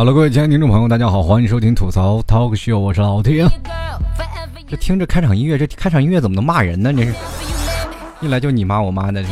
[0.00, 3.46] 好了，各位亲爱的听众朋友，大家好，欢迎收听吐槽 Talk Show，我是老天。
[4.66, 6.90] 这听着开场音乐，这开场音乐怎么能骂人呢？
[6.90, 7.14] 这是
[8.22, 9.30] 一来就你妈我妈的，是？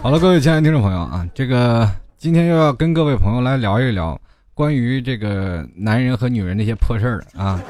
[0.00, 4.16] 好了，各位亲爱的听众朋友啊，这个今天又要跟各位朋友来聊一聊
[4.54, 7.60] 关于这个男人和女人那些破事儿了啊。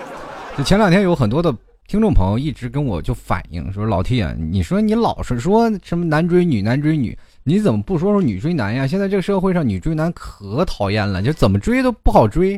[0.54, 1.50] 就前两天有很多的
[1.88, 7.16] 听众朋友一直跟我就反映说，老 T 啊，你说你老是说什么男追女，男追女。
[7.50, 8.86] 你怎么不说说女追男呀？
[8.86, 12.56] 现在这个社会上女追男可讨厌了，就怎么追都不好追。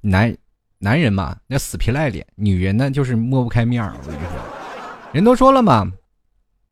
[0.00, 0.36] 男
[0.80, 3.94] 男人嘛，那死皮赖脸；女人呢，就是抹不开面儿。
[4.02, 4.30] 我跟你说，
[5.12, 5.88] 人都说了嘛，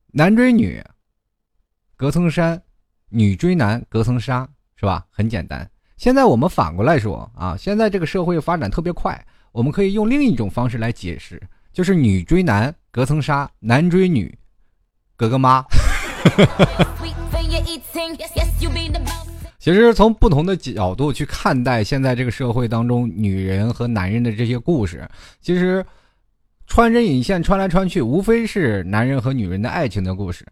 [0.09, 0.83] 男追女
[1.97, 2.61] 隔层山，
[3.09, 5.06] 女追男隔层纱，是吧？
[5.09, 5.70] 很简单。
[5.97, 11.41] 现在我们反过来说啊，现在这个社会发展特别快，我们可以用另一种方式来解释，
[11.73, 14.36] 就是女追男隔层纱，男追女
[15.17, 15.64] 隔个妈。
[19.59, 25.07] 其实从不同的角度去看待现在这个社会当中女人和男人的这些故事，
[25.42, 25.84] 其实
[26.67, 30.47] 穿针引线穿来穿去，无非是男人和女人的爱情的故事。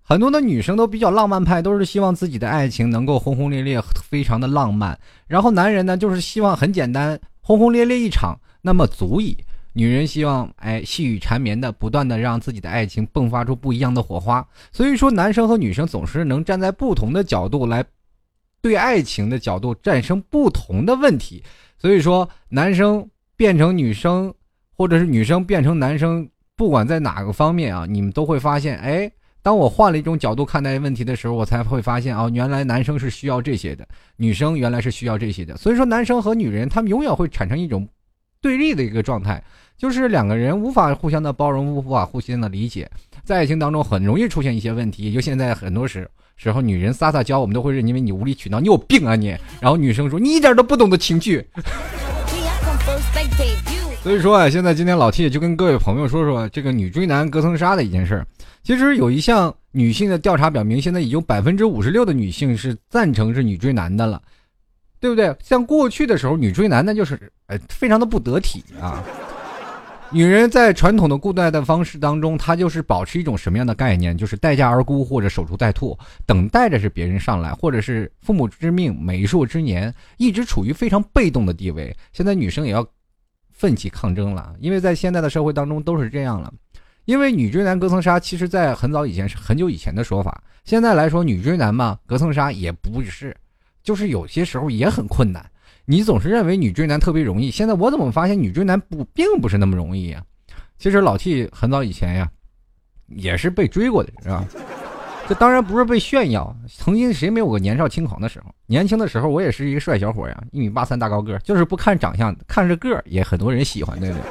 [0.00, 4.98] 很多的女生都比较浪漫派，都是希望自己的爱情能够轰轰烈烈，非常的浪漫。
[5.26, 9.36] 然后男人呢，就是希望很简单，轰轰烈烈一场，那么足以。
[9.74, 14.46] 女人希望哎细雨缠绵的，不断的让自己的爱情迸发出不一样的火花。
[14.70, 17.84] 所以说，男生和女生总是能站在不同的角度来
[18.60, 21.42] 对爱情的角度战胜不同的问题。
[21.78, 24.32] 所以说，男生变成女生，
[24.76, 29.10] 或者是女生变成男生，不管在哪个方面啊，你们都会发现，哎，
[29.42, 35.56] 当我换了一种角度看待问题的时候，我才会发现啊，原来男生是需要这些的，女生原来是需要这些的。
[35.56, 37.88] 所以说，男生和女人他们永远会产生一种
[38.42, 39.42] 对立的一个状态。
[39.78, 42.88] 就是两个人无法互相的包容，无法互相的理解，
[43.24, 45.10] 在爱情当中很容易出现一些问题。
[45.12, 49.36] 就现在很多时时候，女人撒撒娇，我们都会认为你无理取闹，你有病啊你！
[49.60, 51.44] 然后女生说你一点都不懂得情趣。
[54.04, 58.26] 所以说啊，现在今天老 T 就跟各位朋友说说这个女追男隔层纱的一件事儿。
[58.62, 64.22] 其实有一项女性的调查表明，现在已经百分之五十六的女性是赞成是女追男的了，
[65.02, 65.36] 对不对？
[65.42, 69.02] 像过去的时候，女追男那就是呃非常的不得体啊。
[70.12, 74.16] 女人在传统的固代的方式当中，她就是保持一种什么样的概念？
[74.16, 81.92] 就是待价而沽或者守株待兔，等待着是别人上来，或者是父母之命、媒妁之言，一直处于非常被动的地位。
[82.12, 82.86] 现在女生也要
[83.50, 86.52] 奋起抗争了，因为在现在的社会当中都是这样了。
[87.06, 90.40] 因为女追男隔层纱，其实在很早以前是很久以前的说法。
[90.64, 93.36] 现在来说，女追男嘛，隔层纱也不是，
[93.82, 95.44] 就是有些时候也很困难。
[95.84, 100.22] 你总是认为女追男特别容易，现在我怎么发现女追男不并不是那么容易呀？
[100.78, 102.30] 其实老 T 很早以前呀，
[103.08, 104.44] 也是被追过的，是吧？
[105.28, 108.52] 这当然不是被炫耀，曾经谁没有个年少轻狂的时候？
[108.66, 114.22] 年轻的时候我也是一个帅小伙呀，一米八三大高个，就是不看长相，看着个也很多人喜欢，对不对？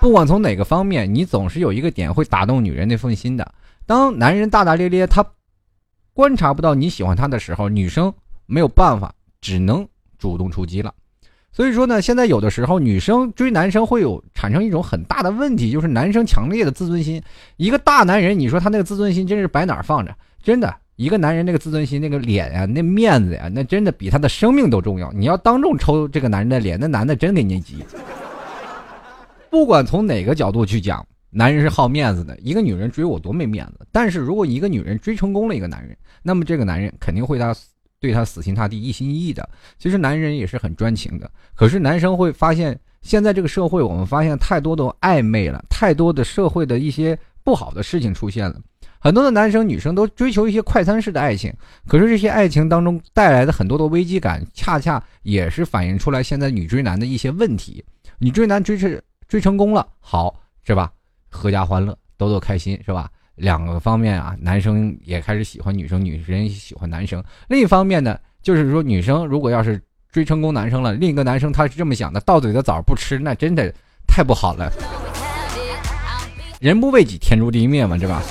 [0.00, 3.54] 不管从哪个方面，你总是有一个点会打动女人那份心的。
[3.86, 5.24] 当男人大大咧咧，他
[6.12, 8.12] 观察不到你喜欢他的时候，女生
[8.46, 9.86] 没有办法，只能。
[10.16, 10.94] 主动出击了，
[11.52, 17.22] 所以说呢，现在有的时候女生追男生会有产生一种很大的问题，就是男生强烈的自尊心。
[17.58, 20.16] 一个大男人，你说他那个自尊心真是摆哪放着？
[20.42, 25.12] 真的，一个男人那个自尊心，那个脸呀，那面子呀，那真的比他的生命都重要。
[25.12, 27.84] 你要当众抽这个男人的脸，那男的真给你急。
[29.50, 32.34] 不管从哪个角度去讲，男人是好面子的。
[32.38, 37.54] 一个女人追我多没面子，但是如果一个女人追成功了一个男人，那么这个男人肯定会他。
[38.04, 39.48] 对他死心塌地、一心一意的，
[39.78, 41.30] 其实男人也是很专情的。
[41.54, 48.60] 可是男生会发现，现在这个社会，我们发现太多的暧昧了，太多的社会的一些不好的事情出现了。
[48.98, 51.50] 很多的男生女生都追求一些快餐式的爱情，
[51.88, 57.82] 可是这些爱情当中带来的很多的危机感，恰恰也是反映出来现在女追男的一些问题。
[58.18, 60.92] 女追男追成追成功了，好是吧？
[61.32, 63.10] 阖家欢乐，都都开心是吧？
[63.36, 67.22] 两个方面啊，男生也开始喜欢女生，女生喜欢男生。
[67.48, 69.80] 另一方面呢，就是说女生如果要是
[70.12, 73.72] 追成功男生了，另一个男生他是这么想的：到嘴的枣不吃，那真的
[74.06, 74.72] 太不好了。
[76.60, 78.22] 人不为己，天诛地灭嘛，对吧？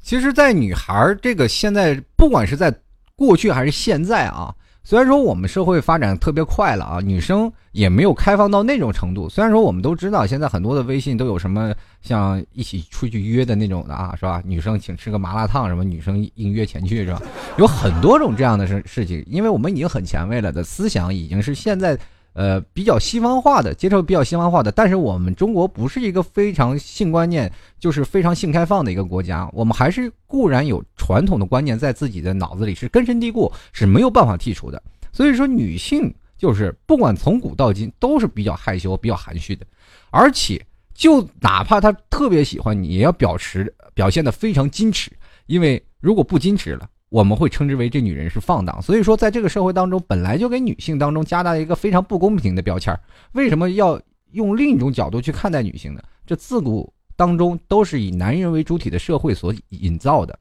[0.00, 2.74] 其实，在女孩这个现在，不管是在
[3.16, 4.54] 过去还是现在啊。
[4.86, 9.30] 虽然说我们社会发展特别快了啊，女生也没有开放到那种程度。
[9.30, 14.42] 虽然说我们都知道现在很多的微信都有什么像一起出去约的那种的啊，是吧？
[14.44, 17.22] 女生请吃个麻辣烫什么，女生应约前去是吧？
[17.56, 21.98] 有很多种这样的事事情，因为我们已经很前卫了的思想，已经是现在
[22.34, 34.82] 呃，比较西方化的，接受比较西方化的，但是我们中国不是一个非常性观念，就是非常性开放的一个国家，我们还是固然有传统的观念在自己的脑子里是根深蒂固，是没有办法剔除的。
[35.12, 39.64] 所以说，女性就是不管从古到今都是比较害羞、比较含蓄的，
[40.10, 40.60] 而且
[40.92, 45.08] 就哪怕她特别喜欢你，也要表示表现的非常矜持，
[45.46, 46.88] 因为如果不矜持了。
[47.14, 52.92] 我们会称之为这女人是放荡，所以说在这个社会当中，本来就给女性当中加大了一个非常不公平的标签
[53.34, 54.02] 为什么要
[54.32, 56.02] 用另一种角度去看待女性呢？
[56.26, 60.36] 这自古当中都是以男人为主体的社会所营造的。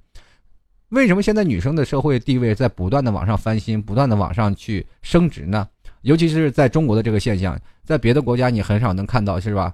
[0.90, 5.68] 为什么现在女生的社会地位在不断的往上翻新，不断的往上去升值呢？
[6.02, 9.72] 尤其是在中国的这个现象，在别的国家你很少能看到，是吧？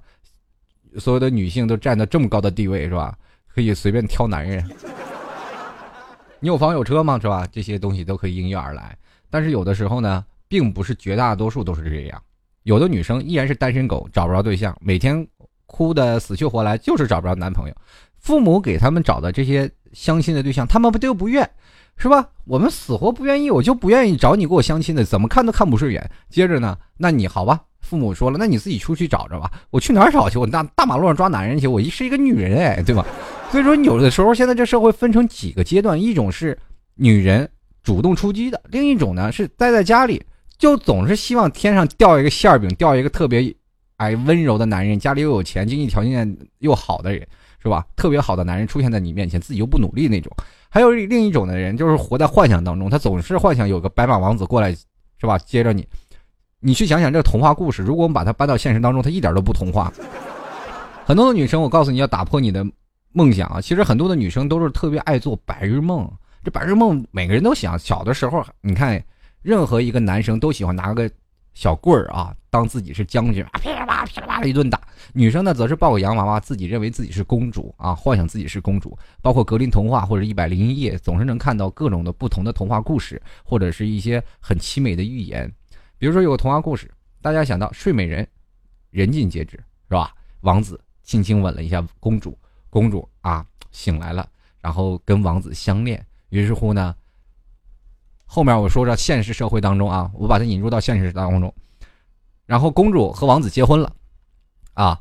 [0.97, 3.17] 所有的女性都占到这么高的地位，是吧？
[3.47, 4.61] 可以随便挑男人。
[6.39, 7.19] 你有房有车吗？
[7.21, 7.47] 是吧？
[7.51, 8.97] 这些东西都可以应运而来。
[9.29, 12.21] 但是有的时候呢，并不是绝大多数都是这样。
[12.63, 15.27] 有的女生依然是单身狗，找不着对象，每天
[15.65, 17.75] 哭的死去活来，就是找不着男朋友。
[18.17, 21.49] 父母给他们找的这些相亲的对象，他们不都不愿，
[21.97, 22.29] 是吧？
[22.45, 26.09] 我们死活不愿意，我就不愿意找你给我相亲的，怎么看都看不顺眼。
[26.29, 27.61] 接着呢，那你好吧？
[27.81, 29.51] 父母说了，那你自己出去找着吧。
[29.69, 30.37] 我去哪儿找去？
[30.37, 31.67] 我大大马路上抓男人去？
[31.67, 33.05] 我是一个女人哎，对吧？
[33.51, 36.57] 所以说，有的时候现在这社会分成几个阶段，一种是
[36.93, 37.49] 女人
[37.81, 40.23] 主动出击的，另一种呢是待在家里，
[40.57, 43.51] 就总是希望天上掉一个馅饼，掉一个特别
[43.97, 47.27] 哎温柔的男人，家里又有钱，经济条件又好的人，
[47.63, 47.83] 是吧？
[47.95, 50.31] 特别好的男人出现在你面前，自己又不努力那种。
[50.69, 54.71] 还有另一种的人，就是活在幻想当中，他总是幻想有个白马王子过来，
[55.17, 55.39] 是吧？
[55.39, 55.87] 接着你，
[56.59, 59.91] 你去想想这个童话故事，如果我们把它搬到现实当中，它一点都不童话。
[61.03, 62.63] 很多的女生，我告诉你要打破你的。
[63.11, 66.09] 梦想啊，其实很多的女生都是特别爱做白日梦。
[66.43, 67.77] 这白日梦每个人都想。
[67.77, 69.03] 小的时候，你看，
[69.41, 71.09] 任何一个男生都喜欢拿个
[71.53, 74.79] 小棍儿啊，当自己是将军啊，噼里啪啦噼里啪啦一顿打。
[75.11, 78.97] 女生呢，则是抱个洋娃娃，自己认为自己是公主啊，幻想自己是公主。
[79.21, 85.51] 包括格林童话或者一百零一夜，总是能看到各种的不同的童话故事，或者是一些很凄美的寓言。
[85.97, 86.89] 比如说有个童话故事，
[87.21, 88.25] 大家想到睡美人，
[88.91, 89.57] 人尽皆知，
[89.89, 90.13] 是吧？
[90.41, 92.37] 王子轻轻吻了一下公主。
[92.69, 94.27] 公主啊醒来了，
[94.61, 96.05] 然后跟王子相恋。
[96.29, 96.95] 于是乎呢，
[98.25, 101.53] 后面我说说现实社会当中啊，我把它引入到现实当中。
[102.45, 103.93] 然后公主和王子结婚了，
[104.73, 104.99] 啊，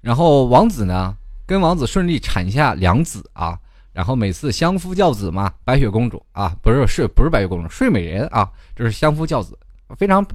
[0.00, 1.16] 然后王子呢
[1.46, 3.58] 跟王子顺利产下两子啊，
[3.92, 9.58] 然后每次相夫教子嘛，白雪公主啊不是睡不是白雪公主睡美人啊，这是相夫教子，
[9.96, 10.26] 非常。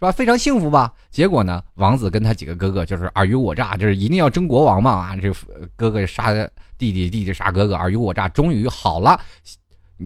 [0.00, 0.10] 是吧？
[0.10, 0.90] 非常幸福吧？
[1.10, 1.62] 结果呢？
[1.74, 5.16] 王子跟他几个哥哥就是尔虞我诈，就是一定要争国王嘛啊！
[5.16, 5.30] 这
[5.76, 6.32] 哥哥杀
[6.78, 9.20] 弟弟，弟弟杀哥哥，尔虞我诈，终于好了。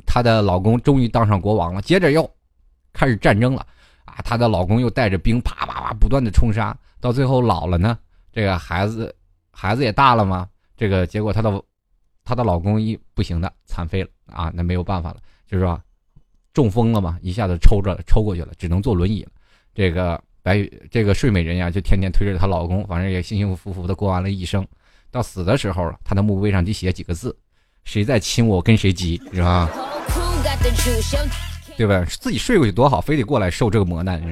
[0.04, 1.80] 她的老公终于当上国王了。
[1.80, 2.28] 接着又
[2.92, 3.64] 开始战争了
[4.04, 4.16] 啊！
[4.24, 7.96] 她的老公又带着兵啪啪啪不断的冲杀，到最后老了呢，
[8.32, 9.14] 这个孩子
[9.52, 11.62] 孩子也大了嘛，这个结果她的
[12.24, 14.50] 她的老公一不行的残废了啊！
[14.52, 15.80] 那没有办法了，就是说
[16.52, 19.30] 中风了嘛，一下子抽着抽过去了，只能坐轮椅了。
[19.74, 24.66] 这个白这个睡美人呀，就天天推着她老公，反正也幸幸福福的过完了一生。
[25.10, 27.36] 到死的时候，她的墓碑上得写几个字
[27.84, 29.68] ：“谁在亲我，跟谁急，是吧？”
[31.76, 32.04] 对吧？
[32.20, 34.22] 自己睡过去多好，非得过来受这个磨难。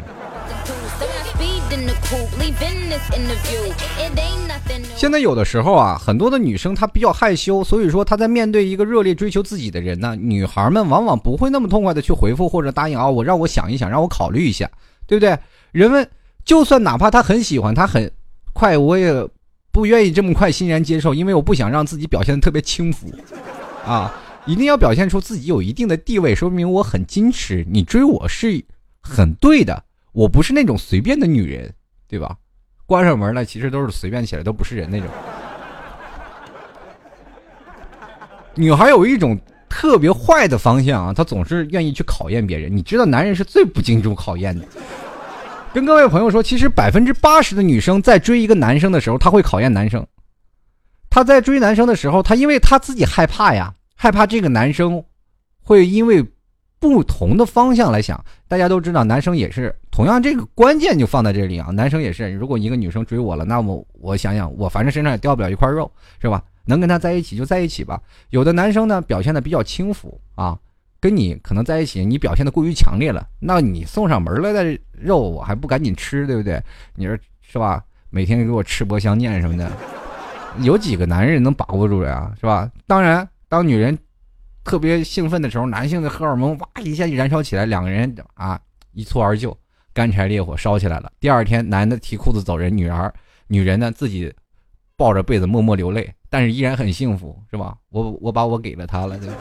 [4.95, 14.71] 现在有的时候啊，很多的女生她比较害羞，所以说她在面对一个热烈追求自己的人呢，女孩们往往不会那么痛快的去回复或者答应啊，我让我想一想，让我考虑一下。
[15.13, 15.39] 对不对？
[15.73, 16.09] 人们
[16.43, 18.11] 就算哪怕他很喜欢，他很
[18.55, 19.13] 快，我也
[19.71, 23.13] 不愿意这么快欣然接受，因为我不想让自己表现的特别轻浮，
[23.85, 24.11] 啊，
[24.47, 27.63] 一定要表现出自己有一定的地位，说明我很矜持。
[27.69, 28.65] 你追我是
[29.03, 31.71] 很对的，我不是那种随便的女人，
[32.09, 32.35] 对吧？
[32.87, 35.09] 关上门来，其实都是随便起来，都不是人那种。
[38.55, 39.39] 女孩有一种
[39.69, 42.75] 特别坏的方向啊，她总是愿意去考验别人。
[42.75, 44.67] 你知道，男人是最不经住考验的。
[45.75, 50.07] 跟各位朋友说，其实百分之八十的女生在追一个男生的时候，她会考验男生。
[51.09, 55.03] 她在追男生的时候，她因为她自己害怕呀，害怕这个男生
[55.63, 56.23] 会因为
[56.79, 58.23] 不同的方向来想。
[58.47, 61.69] 大家都知道，男生也是同样，这个关键就放在这里啊。
[61.71, 66.43] 男生也是，如果一个女生追我了，那么我想想，我反正身上也掉不了一块肉，是吧？
[66.67, 67.99] 能跟他在一起就在一起吧。
[68.29, 70.59] 有的男生呢，表现的比较轻浮啊。
[71.03, 76.63] 跟你可能在一起，你表现的过于强烈了，那你送上门来的肉，我还不赶紧吃，对不对？
[76.95, 77.83] 你说是吧？
[78.09, 79.69] 每天给我吃播相见什么的，
[80.63, 82.33] 有几个男人能把握住呀？
[82.39, 82.71] 是吧？
[82.87, 83.99] 当然，当女人
[84.63, 88.61] 特别兴奋的时候，男性的荷尔蒙哇一下就燃烧起来，两个人啊
[88.93, 89.59] 一蹴而就，
[89.93, 91.11] 干柴烈火烧起来了。
[91.19, 93.13] 第二天，男的提裤子走人，女儿
[93.49, 94.33] 女人呢自己
[94.97, 97.77] 抱着被子默默流泪，但是依然很幸福，是吧？
[97.89, 99.35] 我我把我给了他了，对吧？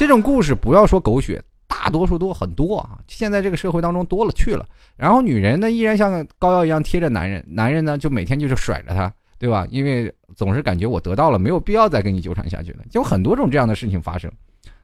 [0.00, 2.98] 这种故事不要说狗血，大多数都很多啊。
[3.06, 4.64] 现在这个社会当中多了去了。
[4.96, 9.66] 然后女人呢依然像膏药一样贴着男人，男人呢就每天就是甩着她，对吧？
[9.68, 14.32] 因为总是感觉我得到了，没有必要再跟你纠缠下去了，就很多种这样的事情发生。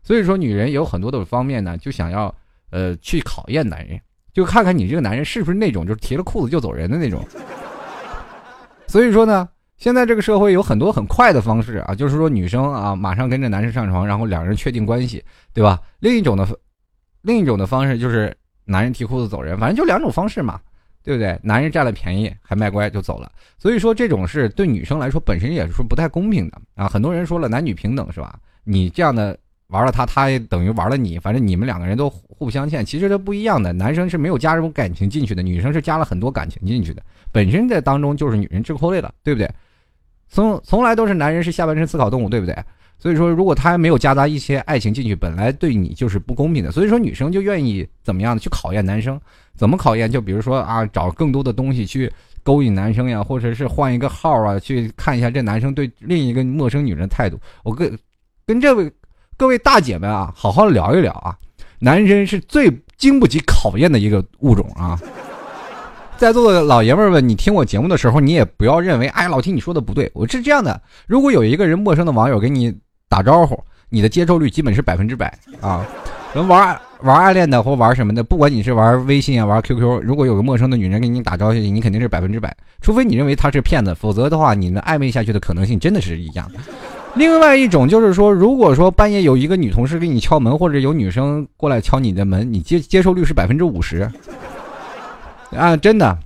[0.03, 2.35] 所以说，女人有很多的方面呢，就想要
[2.69, 3.99] 呃去考验男人，
[4.35, 7.27] 就看看你这个男人是不是那种就是提了裤子就走人的那种。
[8.87, 15.81] 所以说呢，现在这个社会有很多很快的方式啊，就是说女生啊马上跟着男生上床，然后两人确定关系，对吧？
[16.01, 16.47] 另一种的，
[17.23, 20.59] 另一种的方式就是男人提裤子走人，反正就两种方式嘛，
[21.03, 21.39] 对不对？
[21.43, 26.89] 男人占了便宜还卖乖就走了，所以说这种事对女生来说本身也是不太公平的啊。
[26.89, 28.39] 很多人说了男女平等是吧？
[28.65, 29.39] 你这样的。
[29.71, 32.87] 玩了他，他也等于玩了你，反正你们两个人都互不相欠。
[32.87, 37.03] 其实这不一样的，男生是没有加入感情进去的，女生是加了很多感情进去的。
[37.33, 39.51] 本身在当中就是女人吃亏了，对不对？
[40.29, 42.57] 从从来都是男人是下半身思考动物，对不对？
[42.99, 46.73] 所以说，如果他没有夹杂一些爱情进去，本来对你就是不公平的。
[46.73, 49.21] 所以说，女生就愿意怎么样的去考验男生？
[49.55, 50.11] 怎么考验？
[50.11, 52.11] 就比如说啊，找更多的东西去
[52.43, 57.39] 勾引男生呀，或者是换一个号啊，去看一下这男生对另一个陌生女人态度。
[57.63, 57.99] 我跟
[58.47, 58.91] 跟这位。
[59.39, 61.37] 各位大姐们啊，好好聊一聊啊！
[61.79, 64.99] 男人是最经不起考验的一个物种啊！
[66.19, 70.11] 在座的老爷们儿们，你听我节目的时候，你也不要认为，哎，老听你说的不对。
[70.15, 72.75] 我是这样的：如果有一个人陌生的网友给你
[73.09, 73.59] 打招呼，
[73.91, 75.87] 你的接受率基本是百分之百啊！
[76.49, 82.55] 玩玩暗恋的或玩什么的，不管你是玩微信啊，玩 QQ，如果有个陌生的女人给你打招呼，你肯定是百分之百。
[82.81, 86.51] 除非你认为她是骗子，否则的话，你们暧昧下去的可能性真的是一样。
[87.15, 94.11] 另外一种就是说，如果说半夜有一个女同事给你敲门，或者有女生过来敲你的门，你接接受率是百分之五十，
[95.57, 96.19] 啊，真的，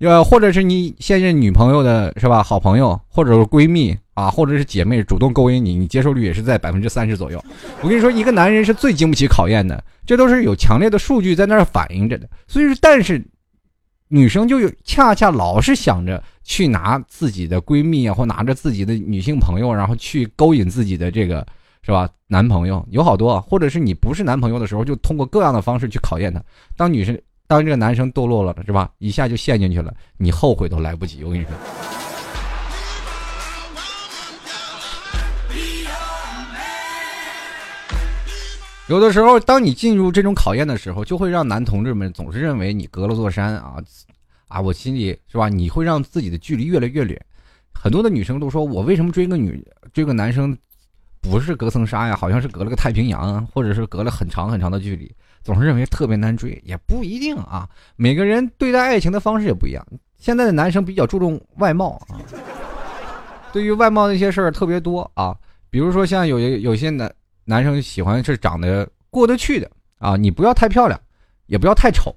[0.00, 2.42] 呃，或者是你现任女朋友的是吧？
[2.42, 7.42] 好朋友，或者是闺蜜啊，或者是姐妹主动勾引你，你接受率也是在百分之三十左右。
[7.80, 12.28] 我跟你说，一个男人是最经不起考验的，这都是有强烈的数据在那儿反映着的。
[12.46, 13.24] 所以说，但是。
[14.14, 21.46] 女生就有恰恰老是想着去拿自己的闺蜜啊，或拿着自己的女性朋友，然后去勾引自己的这个
[21.82, 22.06] 是吧？
[22.26, 26.42] 男朋友有好多，或者是你不是男朋友的时候，就通过各样的方式去考验他。
[26.76, 27.18] 当女生
[27.52, 28.90] 当这个男生堕落了，是吧？
[28.96, 31.22] 一下就陷进去了，你后悔都来不及。
[31.22, 31.52] 我跟你说，
[38.88, 43.76] 有的时候，当你进入这种考验的时候，就会让男同志们总是认为你隔了座山啊。
[44.48, 45.50] 啊，我心里是吧？
[45.50, 47.22] 你会让自己的距离越来越远。
[47.74, 50.56] 很多的女生都说，我为什么追个女追个男生，
[51.22, 55.10] 不是隔层纱呀，好像是隔了个太平洋，或者是隔了很长很长的距离，
[55.42, 57.66] 总是认为特别难追，也不一定啊。
[57.94, 59.86] 每个人对待爱情的方式也不一样。
[60.18, 62.18] 现在的男生比较注重外貌啊，
[63.52, 65.34] 对于外貌那些事儿特别多啊。
[65.70, 67.10] 比如说像有有些男
[67.44, 71.00] 男生喜欢是长得过得去的啊，你不要太漂亮，
[71.46, 72.14] 也不要太丑。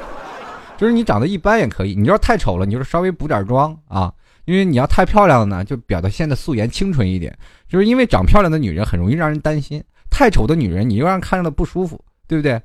[0.76, 4.12] 就是你长得一般也可以，你要是太丑了，你就稍微补点妆啊。
[4.44, 7.36] 因为你要太漂亮了呢，就表得现的素颜清纯一点。
[7.68, 12.60] 就是因为长漂亮的女人很容易让人担心，太丑的女人你又让人看着不舒服，对不对？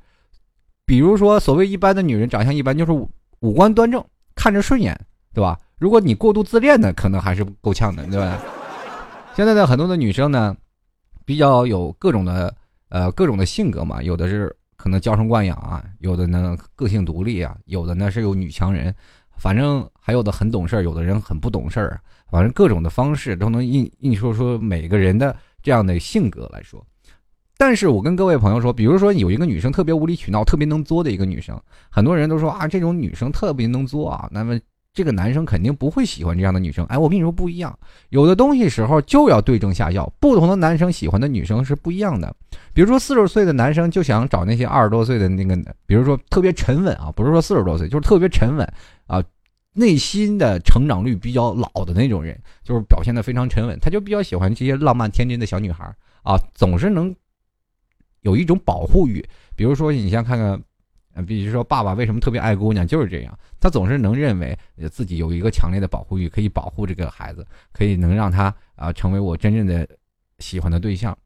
[0.84, 4.04] 比如说所谓一般的女人，长相一般就是五官端正，
[4.34, 4.98] 看着顺眼，
[5.32, 5.58] 对吧？
[5.78, 8.38] 如果你过度自恋呢，可能还是够呛的，对吧？
[9.34, 10.56] 现在的很多的女生呢，
[11.24, 12.54] 比较有各种的
[12.88, 14.54] 呃各种的性格嘛，有的是。
[14.80, 18.94] 可能娇生惯养啊，有的呢个性独立啊，有的呢是有女强人，
[19.36, 22.00] 反正还有的很懂事儿，有的人很不懂事儿，
[22.30, 26.82] 反正各种的方式都能印印说说每个人的这样的性格来说。
[27.58, 31.60] 但是我跟各位朋友说，比如说有一个女生特别无理取闹、特别能作的一个女生，
[31.90, 34.58] 很多人都说啊，这种女生特别能作啊，那么。
[34.94, 36.84] 这个男生肯定不会喜欢这样的女生。
[36.86, 40.10] 哎，我跟你说不一样，有的东西时候就要对症下药。
[40.18, 42.34] 不同的男生喜欢的女生是不一样的。
[42.72, 48.66] 比如说四十岁的男生就想找那些二十多岁的那个，比如说特别沉稳啊，不是说四十多岁，就是特别沉稳
[49.06, 49.22] 啊，
[49.78, 53.78] 内心的成长率比较老的那种人，就是表现的非常沉稳。
[53.80, 55.84] 他就比较喜欢这些浪漫天真的小女孩
[56.22, 57.14] 啊，总是能
[58.22, 59.24] 有一种保护欲。
[59.56, 60.60] 比如说你像看看。
[61.26, 64.56] 比如说，爸爸为什么特别爱姑娘，就是这样，他总是能认为
[64.88, 69.84] 自己有一个强烈的保护欲，可以保护这个孩子，可以能让他啊成为我真正的
[70.38, 71.16] 喜欢的对象。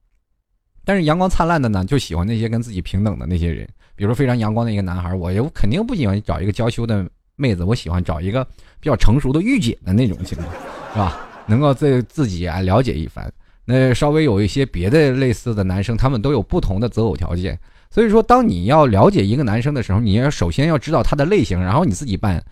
[0.83, 3.69] 但是阳光灿烂的呢，就喜欢那些跟自己平等的那些人。
[3.95, 7.07] 比如说非常阳光的一个男孩，我又肯定不喜欢找一个娇羞的
[7.43, 8.45] 妹子，我喜欢找一个
[8.79, 10.49] 比较成熟的御姐的那种情况，
[10.95, 11.29] 是吧？
[11.47, 13.29] 能够自自己啊了解一番。
[13.65, 17.59] 那稍微有一些别的类似的男生，他们都有不同的择偶条件。
[17.91, 22.43] 所以说，当你要了解一个男生的时候，你要首先要知道他的类型，然后你自己扮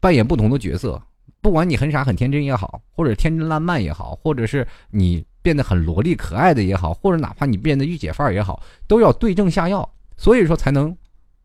[0.00, 1.00] 扮演不同的角色。
[1.42, 9.88] 不管你很傻很天真也好，或者天真烂漫也好，或者是你变得很萝莉可爱的也好，或者哪怕你变得御姐范儿也好，都要对症下药。
[10.16, 10.96] 所以说才能，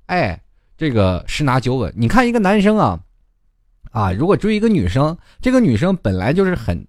[0.07, 0.41] 哎，
[0.81, 1.93] 这个十拿九稳。
[1.95, 2.99] 你看一个男生啊，
[3.91, 6.83] 啊，如果追一个女生，这个女生本来就是很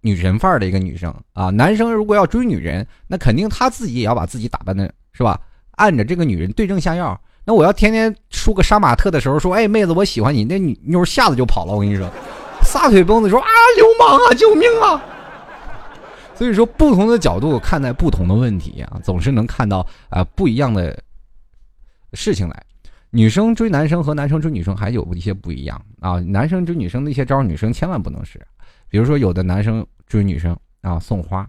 [0.00, 5.40] 女神范儿的一个女生啊，男生如果要追女人，那肯定他自己也要把自己打扮的是吧？
[5.76, 11.72] 按着这个女人对症下药，那我要天天梳个杀马特的时候说，哎，妹子，我喜欢你，那女妞吓得就跑了。
[11.72, 12.10] 我跟你说，
[12.64, 15.00] 撒腿蹦子说啊，流氓啊，救命啊！
[16.34, 21.00] 所以说，不同的角度看待不同的问题啊，总是能看到啊不一样的
[22.14, 22.60] 事情来。
[23.12, 28.44] 女生追男生和男生追女生还有一些不一样啊，男生追女生的一些招，女生千万不能使。
[28.88, 31.48] 比如说，有的男生追女生啊，送花，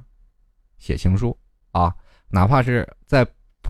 [0.77, 1.35] 写情书
[1.71, 1.91] 啊，
[2.29, 3.27] 哪怕是在。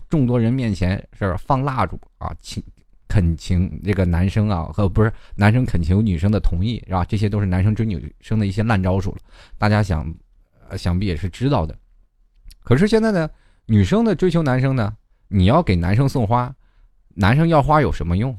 [0.08, 2.62] 众多人面前是放蜡烛啊，请
[3.08, 7.04] 恳请这个男生啊，和不是男生恳求女生的同意，是吧？
[7.04, 9.18] 这些都是男生追女生的一些烂招数了。
[9.56, 10.12] 大家想，
[10.76, 11.76] 想必也是知道的。
[12.60, 13.28] 可是现在呢，
[13.66, 14.94] 女生的追求男生呢，
[15.28, 16.54] 你要给男生送花，
[17.14, 18.36] 男生要花有什么用？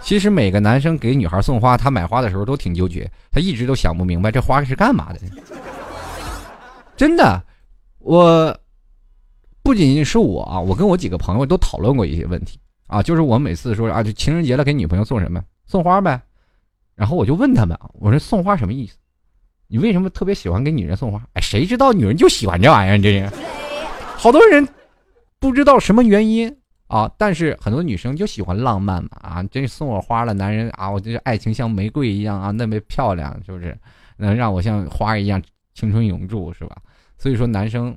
[0.00, 5.20] 其实每个男生给女孩送花，他买花的时候都挺纠结，他一直都想不明白这花是干嘛的。
[6.96, 7.42] 真的，
[7.98, 8.56] 我。
[9.62, 15.44] 不仅仅是我啊，我跟我几个朋友都讨论过一些问题啊，就是我每次说啊，就情人节了，给女朋友送什么？
[15.66, 16.18] 送花呗。
[16.96, 18.94] 然后我就问他们，我说送花什么意思？
[19.68, 21.22] 你为什么特别喜欢给女人送花？
[21.34, 22.98] 哎，谁知道女人就喜欢这玩意儿？
[22.98, 23.30] 这是
[24.16, 24.66] 好多人
[25.38, 26.56] 不知道什么原因
[26.90, 33.76] 啊，但是很多女生就喜欢浪漫嘛啊，这送我花了，男人啊，我这爱情像玫瑰一样啊，那么漂亮，是不是？
[34.16, 35.42] 能让我像花一样
[35.74, 36.76] 青春永驻，是吧？
[37.16, 37.96] 所以说男生。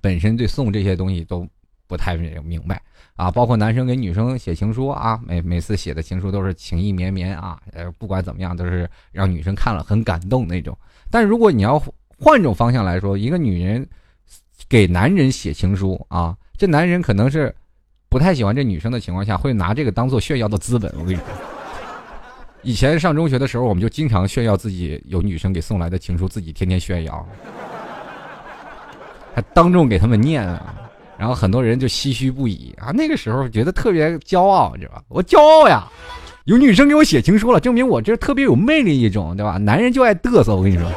[0.00, 1.44] 本身对送这些东西都
[1.88, 2.80] 不太明白
[3.16, 10.78] 啊，包括男生给女生写情书啊，每每次写的情书都是情意绵绵啊，呃，不管怎么样都是让女生看了很感动那种。
[11.10, 11.82] 但如果你要
[12.16, 13.84] 换种方向来说，一个女人
[14.68, 17.52] 给男人写情书啊，这男人可能是
[18.08, 20.92] 不太喜欢这女生的情况下，会拿这个当做炫耀的资本。
[20.98, 21.24] 我跟你说，
[22.62, 27.26] 以前上中学的时候，我们就经常炫耀自己有女生给送来的情书，自己天天炫耀。
[29.34, 30.74] 还当众给他们念啊，
[31.16, 32.90] 然后很多人就唏嘘不已啊。
[32.90, 35.02] 那个时候觉得特别骄傲，知道吧？
[35.08, 35.86] 我骄傲呀，
[36.44, 39.58] 有女生给我写情书了，证明我这特别有魅力一种，对吧？
[39.58, 40.90] 男人就爱嘚瑟，我跟你说，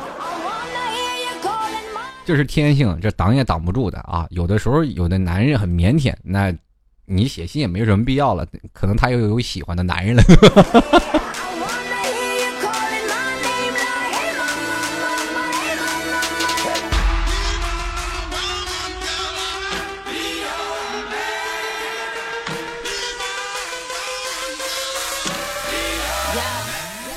[2.26, 4.26] 这是天性，这挡也挡不住的啊。
[4.32, 6.52] 有的时候有的男人很腼腆，那
[7.14, 10.24] 你写信也没什么必要了，可能他又有喜欢的男人了。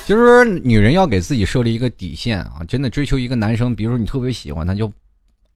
[0.06, 2.60] 就是女人要给自己设立一个底线啊！
[2.68, 4.92] 真的追求一个男生，比如说你特别喜欢他，就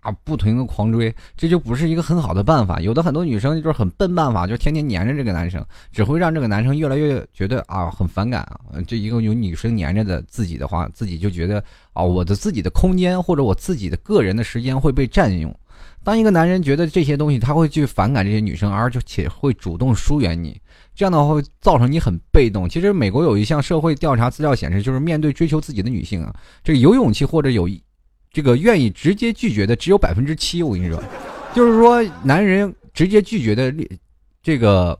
[0.00, 2.80] 啊不停的狂追，这就不是一个很好的办法。
[2.80, 8.60] 有的很多女生就是很笨办法，就天天黏着这个男生，只会让这个男生越来越觉得啊很反感啊。
[8.86, 15.54] 这一个有女生黏着的自己的话，自己就觉得啊我的自己的空间或者我自己的个人的时间会被占用。
[16.04, 20.58] 当一个男人觉得这些东西，他会去反感这些女生，而且会主动疏远你。
[20.94, 22.68] 这样的话会造成你很被动。
[22.68, 26.34] 其实美国有一项社会调查资料显示，就是面对追求自己的女性啊，
[26.64, 27.68] 这个有勇气或者有
[28.38, 30.62] 这个愿意直接拒绝的只有百分之七。
[30.62, 31.02] 我跟你说，
[31.52, 33.74] 就是说男人直接拒绝的
[34.40, 34.96] 这个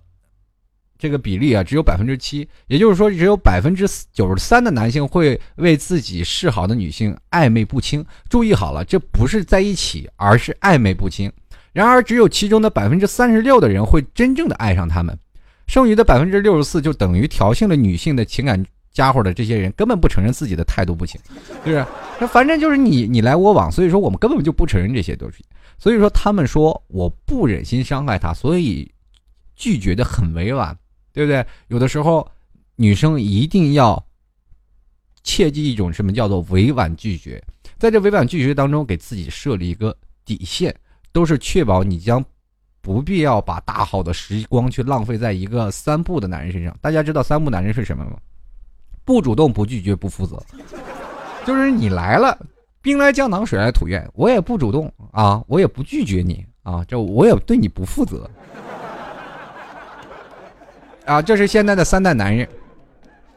[0.99, 2.49] 这个比例啊，只有百分之七。
[2.67, 8.05] 也就是说，只有百分之九十三的男性会为自己示好的女性暧昧不清。
[8.29, 11.31] 注意好了，这不是在一起，而是暧昧不清。
[11.73, 15.17] 然而，只有其中的百分之三十六的人会真正的爱上他们。
[15.69, 18.67] 剩余的百分之六十四就等于挑衅了女性的情感
[18.99, 21.21] 家伙的这些人根本不承认自己的态度不行，
[21.65, 21.87] 是不是？
[22.19, 25.45] 那反正就是你你来我往，所以说我们根本就不承认这些东西。
[25.79, 28.91] 所以说他们说我不忍心伤害他，所以
[29.55, 30.77] 拒绝的很委婉，
[31.13, 31.47] 对不对？
[31.69, 32.29] 有的时候
[32.75, 34.05] 女生一定要
[35.23, 37.41] 切记一种什么叫做委婉拒绝，
[37.79, 40.75] 在这委婉拒绝当中给自己设立一个底线，
[41.13, 42.25] 都是确保你将。
[42.81, 46.75] 不必要把大好的时光去浪费在一个三不的男人身上。
[46.81, 48.17] 大家知道三不男人是什么吗？
[49.09, 50.39] 不主动、不拒绝、不负责。
[51.47, 52.39] 就是你来了，
[52.83, 58.31] 兵来将挡，水来土掩，我也不主动啊，我也不拒绝你啊，这我也对你不负责。
[61.07, 62.47] 啊，这是现在的三代男人。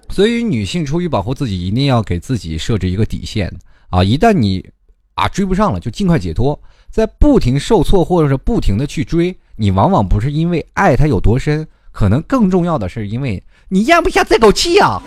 [0.10, 3.50] 所以女性出于保护自己，一定要给自己设置一个底线
[3.92, 4.04] 啊！
[4.04, 4.70] 一旦你
[5.14, 6.62] 啊追不上了，就尽快解脱。
[6.90, 15.02] 在不停受挫或者是不停的去追，你往往不是因为爱他有多深，可能更重要的是因为你咽不下这口气呀。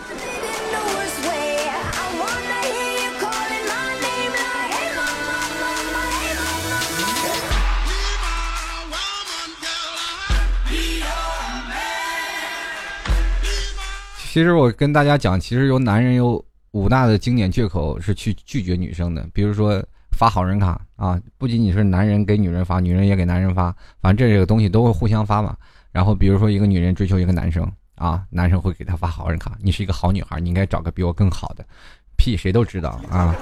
[14.35, 25.57] 其实我跟大家讲，其实有男人有五大的经典借口是去拒绝女生的，比如说发好人卡啊，不仅仅是男人给女人发，女人也给男人发，反正这个东西都会互相发嘛。
[25.93, 31.65] 然后比如说一个女人追求一个男生啊，男生会给她发好人卡，你是一个好女孩，你应该找个比我更好的，
[32.17, 33.33] 屁谁都知道啊。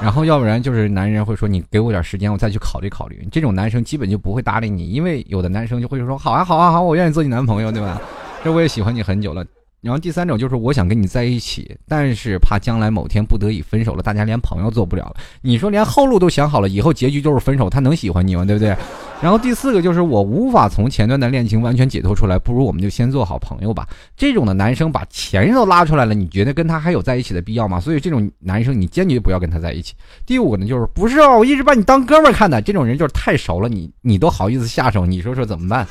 [0.00, 3.28] 然后要不然就是男人会说你给我点时间，我再去考虑考虑。
[3.30, 8.00] 这种男生基本就不会搭理你，因为有的男生就会说好啊好啊好，我愿意做你男朋友，对吧？
[8.42, 9.44] 这我也喜欢你很久了。
[9.80, 15.16] 然后第三种就是我想跟你在一起，但是怕将来某天不得已分手了，大家连朋友做不了了。
[15.40, 18.44] 你说连后路都想好了，以后结局就是分手，他能喜欢你吗？
[18.44, 18.76] 对不对？
[19.22, 23.86] 然后第四个就是我无法从前段的恋情完全解脱出来，不如我们就先做好朋友吧。
[24.16, 27.78] 这种的男生把前任都拉出来了，你觉得跟他还有在一起的必要吗？
[27.80, 29.94] 所以这种男生你坚决不要跟他在一起。
[30.26, 35.86] 第五个呢就是不是啊，我一直把你当哥们儿看的，这种人就是太熟了，你你都好意思下手，你说说怎么办？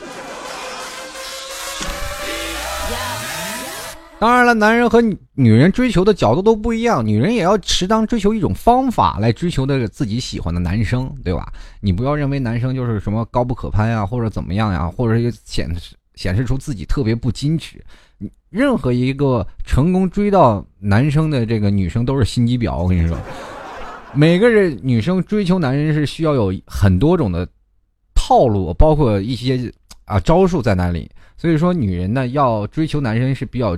[4.19, 5.01] 当然了，男人和
[5.33, 11.49] 女人追求的角度都不一样，女人也要适当追求一种方法来追求的自己喜欢的男生，对吧？
[11.79, 15.73] 你不要认为男生就是什么高不可攀呀，或者怎么样呀，或者显
[16.15, 17.81] 显示出自己特别不矜持。
[18.49, 23.17] 任何一个成功追到男生的这个女生都是心机婊，我跟你说，
[24.13, 27.47] 每个人女生追求男人是需要有很多种的
[28.13, 29.71] 套路，包括一些
[30.03, 31.09] 啊招数在那里。
[31.37, 33.77] 所以说，女人呢要追求男人是比较。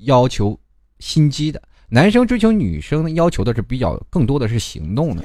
[0.00, 0.58] 要求
[0.98, 5.24] 心机的男生追求女生要求的是比较更多的是行动的，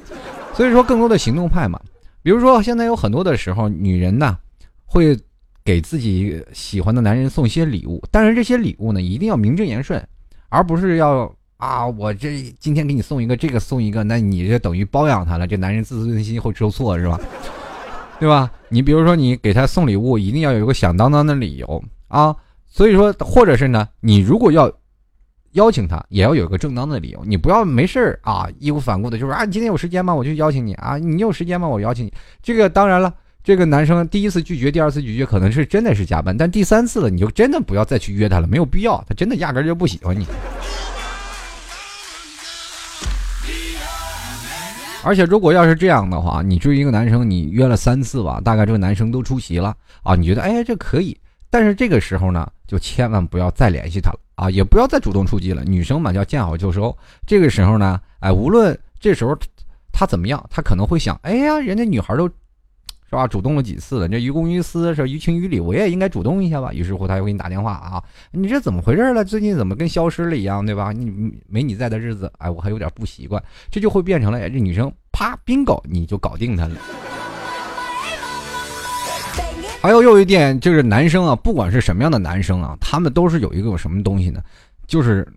[0.54, 1.80] 所以说更多的行动派嘛。
[2.24, 4.38] 比如说现在有很多的时候，女人呢
[4.84, 5.18] 会
[5.64, 10.04] 给自己喜欢的男人送一些礼物，但是这些礼物呢一定要名正言顺，
[10.50, 17.20] 而不是要啊我这今天给你送一个这个送一个，那你这等于包养他了，这男人自尊心会受挫是吧？
[18.20, 18.52] 对吧？
[18.70, 22.36] 你比如说你给他送礼物，一定要有一个响当当的理由啊。
[22.76, 24.70] 所以说，或者是呢，你如果要
[25.54, 27.24] 邀请他，也要有个正当的理由。
[27.26, 30.14] 你不要没事儿啊，义无反顾的，就是啊，你今天有时间吗？
[30.14, 31.66] 我就邀请你啊，你有时间吗？
[31.66, 32.12] 我邀请你。
[32.44, 33.14] 这个当然了，
[33.46, 40.28] 这个男生第一次拒绝，第二次拒绝，可能是真的是加班，但第三次了，你就真的不要再去约他了，没有必要，他真的压根就不喜欢你。
[45.02, 51.18] 而且如果要是这样的话，你追一个男生，你约了三次吧，大概这个男生都出席了啊，你觉得哎这可以。
[51.56, 55.64] 但是这个时候呢，就千万不要再联系他了啊，也不要再主动出击了。
[55.64, 56.94] 女生嘛，叫见好就收。
[57.26, 59.34] 这个时候呢，哎，无论这时候
[59.94, 66.74] 他怎么样，他可能会想，哎呀，人家女孩都，是吧，主动了几次了，这于公于私是于情于理，我也应该主动一下吧。
[66.74, 69.24] 于是乎，他又给你打电话啊，你这怎么回事了？
[69.24, 70.92] 最近怎么跟消失了一样，对吧？
[70.92, 73.42] 你没你在的日子，哎，我还有点不习惯。
[73.72, 76.76] 这就会变成了，这女生啪，bingo，你就搞定他了。
[79.86, 84.42] 还有又一点就是男生啊，不管是什么样的男生啊，他们都是有一个什么东西呢？
[84.88, 85.32] 就是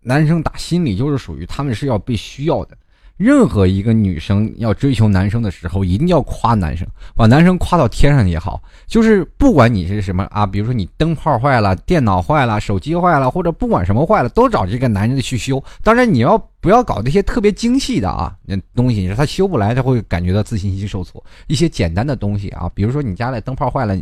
[0.00, 2.78] 男生打心里就是属于他们是要被需要的。
[3.20, 8.62] 任何一个女生要追求男生的时候，一定要夸男生，把男生夸到天上也好。
[8.86, 15.62] 就是不管你是什么啊，比如说你灯泡坏了、电脑坏了、手机坏了，或者不管什么坏了，都找这个男人去修。
[15.82, 18.34] 当然你要不要搞那些特别精细的啊？
[18.46, 21.22] 那东西你说他修不来，他会感觉到自信心受挫。
[21.46, 23.94] 一些简单的东西啊，比如说你家的灯泡坏了，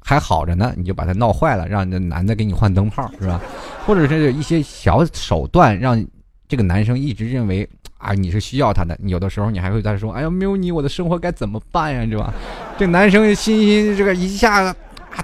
[0.00, 3.40] 还好着呢，你就把它闹坏了，让那男的给你换灯泡，是吧？
[3.86, 6.04] 或者是一些小手段，让
[6.48, 7.68] 这个男生一直认为。
[7.98, 12.32] 啊，你是需要他的，有的时候你还会在说，哎呀，没有你，我的生活该怎么办呀，是吧？
[12.78, 14.74] 这男生心心这个一下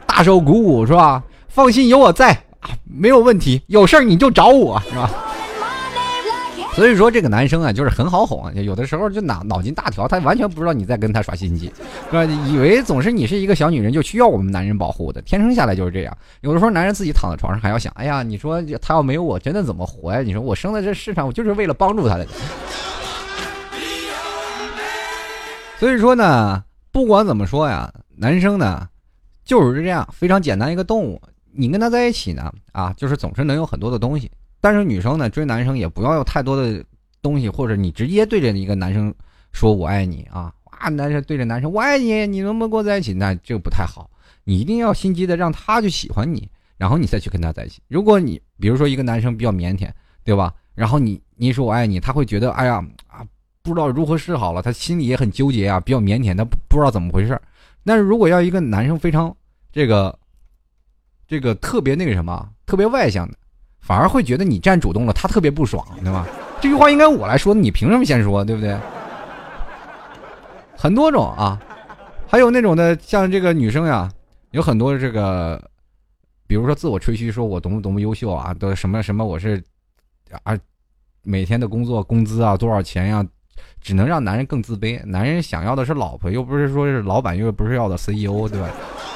[0.06, 1.22] 大受鼓舞，是吧？
[1.48, 2.44] 放心，有我在，
[2.84, 5.10] 没有问题，有事儿你就找我，是吧？
[6.74, 11.70] 所以说这个男生啊，就是很好哄，有的时候就脑脑筋大条，他完全不知道你在跟他耍心机，
[12.10, 12.24] 是吧？
[12.24, 16.16] 以为总是你是一个小女人，就需要我们男人保护的，天生下来就是这样。
[16.40, 20.22] 有的时候男人自己躺在床上还要想，哎呀，你说他要没有我，真的怎么活呀？
[20.22, 22.26] 你说我生在这世上，我就是为了帮助他的。
[25.78, 28.88] 所以说呢，不管怎么说呀，男生呢
[29.44, 31.20] 就是这样，非常简单一个动物。
[31.54, 34.30] 你跟他在一起呢，啊，就是总是能有很多的东西。
[34.62, 36.82] 但是女生呢，追男生也不要有太多的
[37.20, 39.12] 东西，或者你直接对着一个男生
[39.52, 43.12] 说“我爱你”啊，哇，男生对着男生“我爱你”，你能不能跟我在一起？
[43.12, 44.08] 那这个不太好。
[44.44, 47.82] 你一定要心机的让他去喜欢你，然后你再去跟他在一起。
[47.88, 49.90] 如果你比如说一个男生比较腼腆，
[50.24, 50.54] 对吧？
[50.74, 52.76] 然后你你说“我爱你”，他会觉得哎呀
[53.08, 53.26] 啊，
[53.62, 57.36] 不知道如何是好了，他心里也很纠结啊，比较腼腆，他不知道怎么回事。
[57.84, 59.36] 但是如果要一个男生非常
[59.72, 60.16] 这个
[61.26, 63.36] 这个特别那个什么，特别外向的，
[63.82, 66.26] 反而会觉得你占主动了，他特别不爽，对吧？
[66.60, 68.78] 这句话应该我来说，你凭什么先说，对不对？
[70.76, 71.60] 很多种啊，
[72.26, 74.10] 还有那种的，像这个女生呀，
[74.52, 75.60] 有很多这个，
[76.46, 79.62] 比如说自我吹嘘，说我多么多么优秀啊，都什么什么，我是
[80.44, 80.56] 啊，
[81.24, 83.26] 每天的工作工资啊多少钱呀？
[83.80, 85.04] 只能让男人更自卑。
[85.04, 88.68] 男人想要的是老婆，又不是说是老板，又不是要的 CEO，对吧？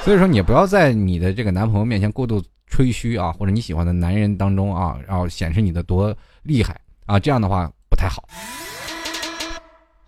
[0.03, 8.23] 所以说，你不要在你的这个男朋友面前过度吹嘘啊，或者你喜欢的男人当中啊，然后显示你的多厉害啊，这样的话不太好。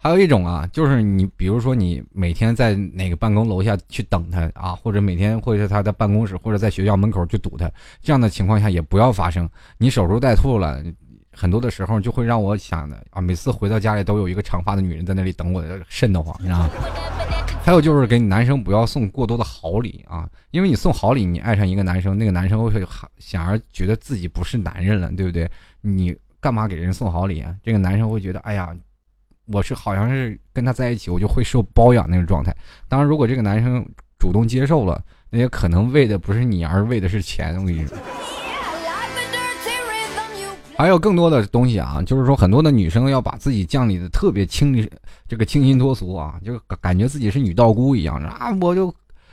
[0.02, 7.70] 还有一种啊，就是你比如说你每天在哪个办公楼下去等他啊，或者每天或者他在办公室或者在学校门口去堵他，
[8.02, 9.50] 这样的情况下也不要发生。
[9.78, 10.84] 你守株待兔了。
[11.40, 16.70] 很多的时候就会让我想的啊，每次回到家里都有一个长发的女人在那里等我，瘆得慌， 你知道吗？
[17.64, 22.86] 还有就是给你男生不要送过多的好礼啊，因为你送好礼，你爱上一个男生，那个男生会
[23.20, 25.50] 想而觉得自己不是男人了，对不对？
[25.82, 27.56] 你干嘛给人送好礼啊？
[27.64, 28.76] 这个男生会觉得，哎呀，
[29.48, 32.56] 我是好像是跟他在一起，我就会受包养那种状态。
[32.88, 33.86] 当然，如果这个男生
[34.18, 37.56] 主动接受了，那也可能为的不是你，而为的是钱。
[37.60, 37.98] 我跟你说。
[40.80, 44.90] 还有更多的东西啊，就是说很多的女生要把自己降理的特别清，
[45.28, 48.88] 这个清新脱俗啊，就感觉自己是女道姑一样啊，我就，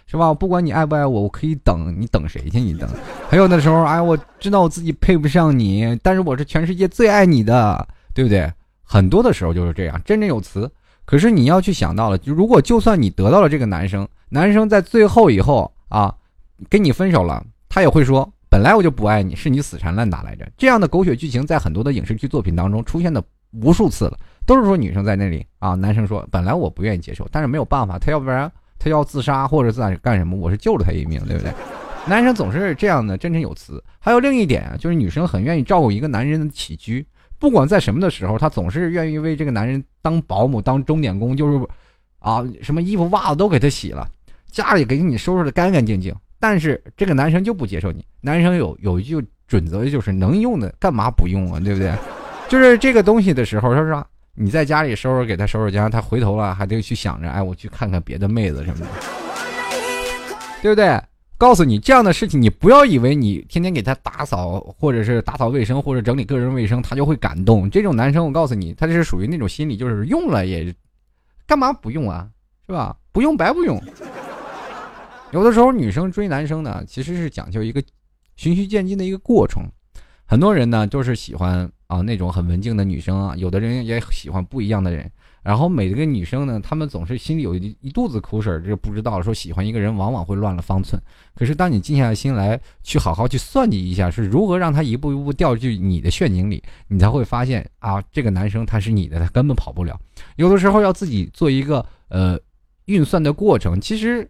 [0.09, 0.35] 是吧？
[0.35, 2.59] 不管你爱不爱我，我可以等你等谁去？
[2.59, 2.91] 你等。
[3.31, 8.53] 还有的时候，哎，我知道我自己配不上你，但是我是全世界最爱你的，对不对？
[8.83, 10.69] 很多的时候就是这样，振振有词。
[11.05, 16.13] 可是你要去想到了，如果就算你得到了这个男生，男生在最后以后啊，
[16.69, 18.29] 跟你分手了，他也会说。
[18.49, 20.49] 本来我就不爱你，是你死缠烂打来着。
[20.57, 31.53] 这样的狗血剧情在很多的影视剧作品当中出现的无数次了，都是说女生在那里啊，男生说本来我不愿意接受，但是没有办法，他要不然他要自杀或者自干什么，我是救了他一命，对不对？
[32.07, 33.83] 男生总是这样的振振有词。
[33.99, 37.05] 还有另一点啊，就是女生很愿意照顾一个男人的起居，
[37.39, 41.67] 不管在什么的时候，她总是愿意为这个男人当保姆、当钟点工，就是
[42.21, 44.09] 啊，什么衣服袜子都给他洗了，
[44.53, 46.15] 家里给你收拾的干干净净。
[46.39, 48.05] 但是这个男生就不接受你。
[48.21, 51.61] 男生有有一句准则，就是能用的干嘛不用啊？
[51.61, 51.95] 对不对？
[52.49, 58.87] 就是这个东西的时候，他说你在家里收拾给他收拾家，他回头了还得去想着，哎，我去看看别的妹子什么的，
[60.63, 61.01] 对不对？
[61.39, 67.69] 告诉你这样的事情，你不要以为你天天给他打扫或者是打扫卫生或者整理个人卫生，他就会感动。
[67.71, 70.75] 这种男生，我告诉你，他是属于那种心理，就是用了也
[71.47, 72.27] 干嘛不用啊？
[72.67, 72.97] 是吧？
[73.13, 73.79] 不用白不用。
[75.33, 77.83] 有的时候，女生追男生呢，其实是讲究一个
[78.37, 79.65] 循序渐进的一个过程。
[80.25, 85.11] 很多人呢，都是喜欢啊那种很文静的女生啊，有的人也喜欢不一样的人。
[85.43, 91.01] 然后每个女生呢，她们总是心里有一一肚子苦水，这不知道说喜欢一个人，往往会乱了方寸。
[91.35, 100.01] 可是当你静下心来，去好好去算计一下，是如何让他一步一步掉进你的陷阱里，你才会发现啊，这个男生他是你的，他根本跑不了。
[100.37, 102.39] 有的时候要自己做一个呃
[102.87, 104.29] 运算的过程，其实。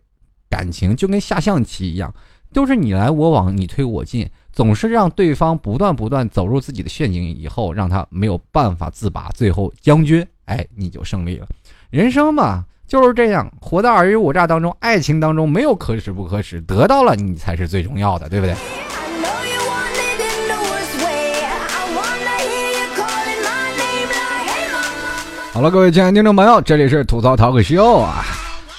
[0.57, 2.11] 感情就跟下象棋一样，
[2.51, 11.47] 都是你来我往，你推我进，总是让对方不断不断走入自己的陷阱，以后让他没有办法自拔，最后将军，哎，你就胜利了。
[11.91, 18.55] 人生嘛就是这样，活在尔虞我诈当中，爱情当中没有可耻不可耻，得到了你才是最重要的，对不对？
[25.53, 28.25] 好了，各位亲爱的听众朋友，这里是吐槽淘口秀啊。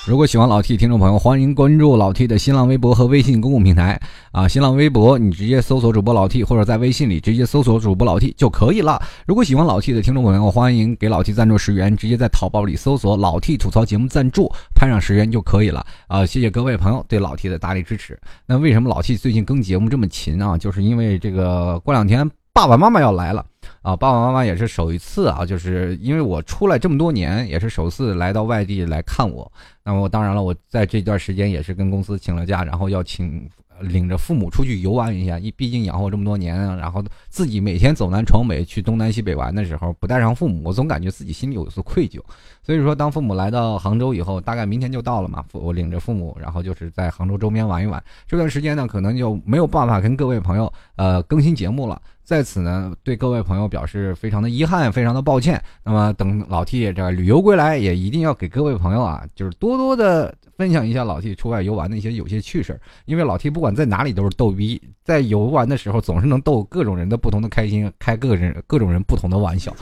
[0.07, 3.99] 如果喜欢老 T 听众朋友，欢迎关注老 T 的新浪微博和微信公共平台
[4.31, 4.47] 啊！
[4.47, 9.01] 新浪微博你直接搜索主播老 T，或者在微信里直接搜索主播老 T 就可以了。
[9.25, 16.25] 如果喜欢老 T 的听众朋友，欢迎给老 T 赞助十元，直接在淘宝里搜索老 T 吐槽节目赞助，拍上十元就可以了啊！
[16.25, 18.17] 谢谢各位朋友对老 T 的大力支持。
[18.45, 20.57] 那为什么老 T 最近更节目这么勤啊？
[20.57, 23.45] 就是因为这个过两天爸爸妈妈要来了。
[23.83, 29.49] 啊，爸爸妈妈也是首一次啊，就是因为我出来这么多年，也是首次来到外地来看我。
[29.83, 33.47] 那么当然了，我在这段时间也是跟公司请了假，然后要请
[33.81, 35.37] 领着父母出去游玩一下。
[35.37, 42.19] 一毕竟养活这么多年，然后自己每天走南闯北去东南西北玩的时候，不带上父母，我总感觉自己心里有一丝愧疚。
[42.63, 48.03] 所以说，当父母来到杭州以后，大概明天就到了嘛，我领着父母，然后就是在杭州周边玩一玩。
[48.27, 52.01] 这段时间呢，可能就没有办法跟各位朋友呃更新节目了。
[52.27, 55.63] 在此呢，对各位朋友表示非常的遗憾，非常的抱歉。
[55.81, 69.73] 那么等老 T 这旅游归来，也一定要给各位朋友啊，就是多多的分享一下老 T 出外游玩的一些有些趣事因为老 T 不管在哪里都是逗逼，在游玩的时候总是能逗各种人的不同的开心，开各人各种人不同的玩笑。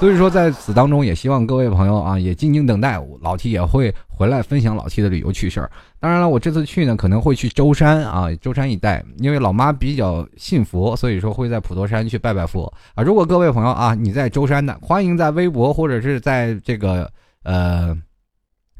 [0.00, 5.70] 所以说在此当中，也希望各位朋友啊，也静静等待，老 T 也会回来分享老 T 的旅游趣事
[6.02, 12.64] 当然了，我这次去呢，可能会去舟山啊，舟山一带，因为老妈比较信佛，所以说会在普陀山去拜拜佛
[12.96, 13.04] 啊。
[13.04, 17.08] 如果各位朋友啊，你在舟山的，欢迎在微博或者是在这个
[17.44, 17.96] 呃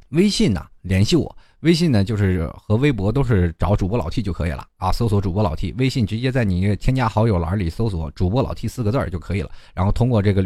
[0.09, 1.37] 微信呢联系我。
[1.61, 9.51] 微信呢就是和微博都是找主播老 T 就可以了啊，搜索主播老 T，微信直接在你添加好友栏里搜索主播老 T 四个字儿就可以了。
[9.77, 10.45] 然后通过这个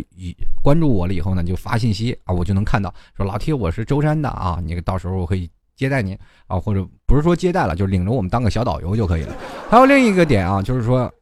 [0.63, 5.49] 关注我了以后呢，就发信息啊，我就能看到说老 T 我是舟山的啊，你到时候我可以。
[5.77, 9.35] 接待您啊，或者不是说接待了，就领着我们当个小导游就可以了。
[9.71, 11.13] 还有另一个点啊，就是说，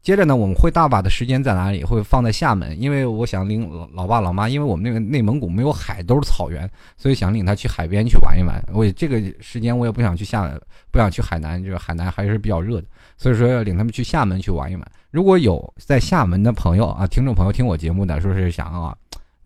[0.00, 1.84] 接着呢，我们会大把的时间在哪里？
[1.84, 8.58] 会放在厦门，因为我想领老爸老妈，因为我们那个内蒙古没有海，都是草原，所以想领他去海边去玩一玩。
[8.72, 12.86] 我这个时间我也不想去厦门，不想去海南，就是海南还是比较热的，
[13.18, 14.92] 所以说要领他们去厦门去玩一玩。
[15.10, 18.96] 如果有在厦门的朋友啊，听众朋友听我节目的，说是想啊，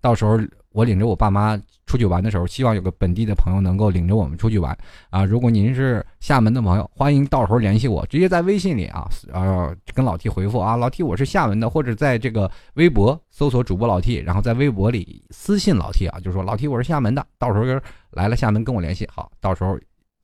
[0.00, 0.38] 到时候。
[0.78, 4.78] 我领着我爸妈出去玩的时候，希望有个本地的朋友能够领着我们出去玩
[5.10, 5.24] 啊！
[5.24, 17.64] 如果您是厦门的朋友，欢迎到时候联系我，直接在微信里啊，呃，跟老 T 回复啊，老 T 我是厦门的，或者在这个微博搜索主播老 T，然后在微博里私信老 T 啊，就说老 T 我是厦门的，到时候
[18.12, 19.76] 来了厦门跟我联系，好，到时候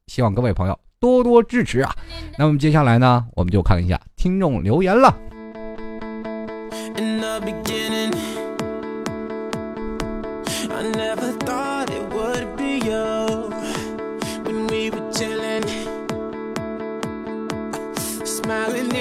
[0.07, 1.93] 希望各位朋友多多支持啊！
[2.39, 5.19] 那么接下来呢，我们就看一下听众留言了。
[10.97, 13.51] Never thought it would be you
[14.45, 15.65] when we were chilling,
[18.25, 18.94] smiling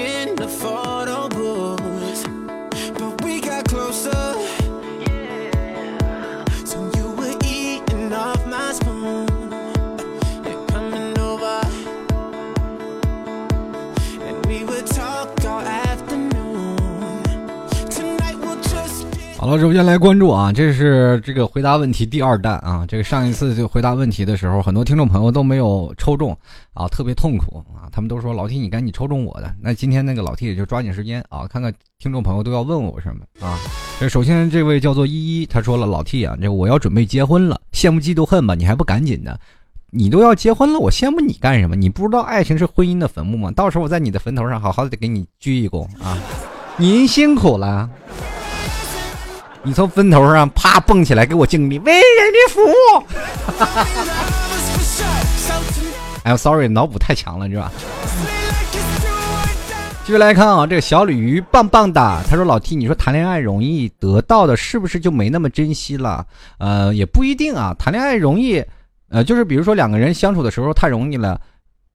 [19.44, 22.86] 好了，首先来关注啊，这是这个回答问题第二弹啊。
[22.88, 26.34] 这个上一次就回答问题的时候，很多听众朋友都没有抽中
[26.72, 27.84] 啊，特别痛苦啊。
[27.92, 29.54] 他们都说老 T 你赶紧抽中我的。
[29.60, 33.58] 那今天那个老 T 也就抓紧时间啊，看看听众朋友都要问我什么啊。
[34.00, 39.38] 这首先这位叫做依依，他说了老 T 啊，这我要准备结婚了，羡慕嫉妒恨吧，你还不赶紧的？
[39.90, 41.76] 你都要结婚了，我羡慕你干什么？
[41.76, 43.50] 你不知道爱情是婚姻的坟墓吗？
[43.50, 46.16] 到时候我在你的坟头上好好的给你鞠一躬啊！
[46.78, 47.90] 您辛苦了。
[49.66, 53.02] 你从坟头上啪蹦起来，给我敬礼，为人民服务。
[56.22, 57.72] 哎呦，sorry，脑补太强了，是吧？
[60.04, 66.26] 继续来看啊，这个小鲤鱼棒棒的，他说：“老 T，你说谈恋爱容易，得到的是不是就没那么珍惜了？
[66.58, 67.74] 呃，也不一定啊。
[67.78, 68.62] 谈恋爱容易，
[69.08, 71.40] 呃，就是比如说两个人相处的时候太容易了，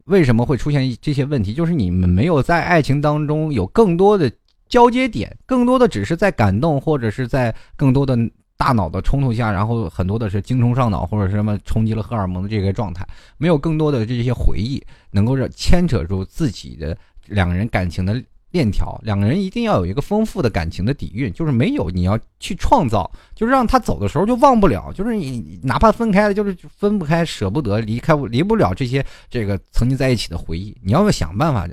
[0.05, 1.53] 为什么会出现这些问题？
[1.53, 4.31] 就是你们没有在爱情当中有更多的。”
[4.69, 8.15] 交接点更多的只是在感动，或者是在更多的
[8.55, 18.99] 大脑的冲突下，然后很多的是精虫上脑，或者是什么冲击了荷尔蒙的这个状态，没有更多的这些回忆能够让牵扯住自己的两个人感情的链条。
[19.03, 31.67] 两个人一定要有一个丰富的感情的底蕴，就是没有你要去创造，就是让他走的时候就忘不了，就是你哪怕分开了，就是分不开，舍不得离开，离不了这些这个曾经在一起的回忆，你要想办法。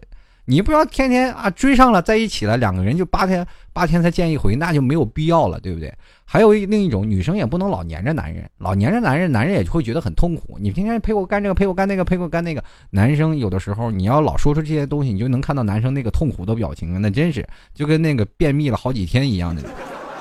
[0.48, 5.92] 你不要天天啊追上了在一起了，两个人就八天八天才见一回，那就没有必要了，对不对？
[6.24, 10.56] 还有另一种女生也不能老黏着男人，老黏着男人，男人也会觉得很痛苦。
[10.60, 19.62] 你天天陪我干这个，陪我干那个，陪我干那个，男生有的时候你要老说出这些东西，你就能看到男生那个痛苦的表情，那真是就跟那个便秘了好几天一样的。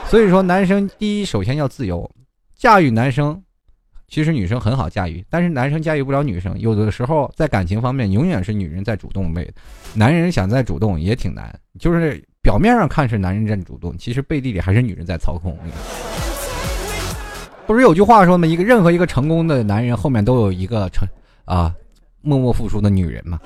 [0.08, 2.10] 所以说，男生第一首先要自由，
[2.58, 3.42] 驾驭男生。
[4.08, 6.58] 其实女生很好驾驭，但是男生驾驭不了女生。
[6.60, 9.52] 有的时候在感情方面，永远是女人在主动呗，
[9.94, 11.54] 男人想再主动也挺难。
[11.80, 15.58] 就是表面上看是男人在主动，其实背地里还是女人在操控。
[17.66, 18.46] 不是有句话说吗？
[18.46, 21.08] 一个任何一个成功的男人后面都有一个成
[21.46, 21.74] 啊
[22.22, 23.40] 默默付出的女人嘛。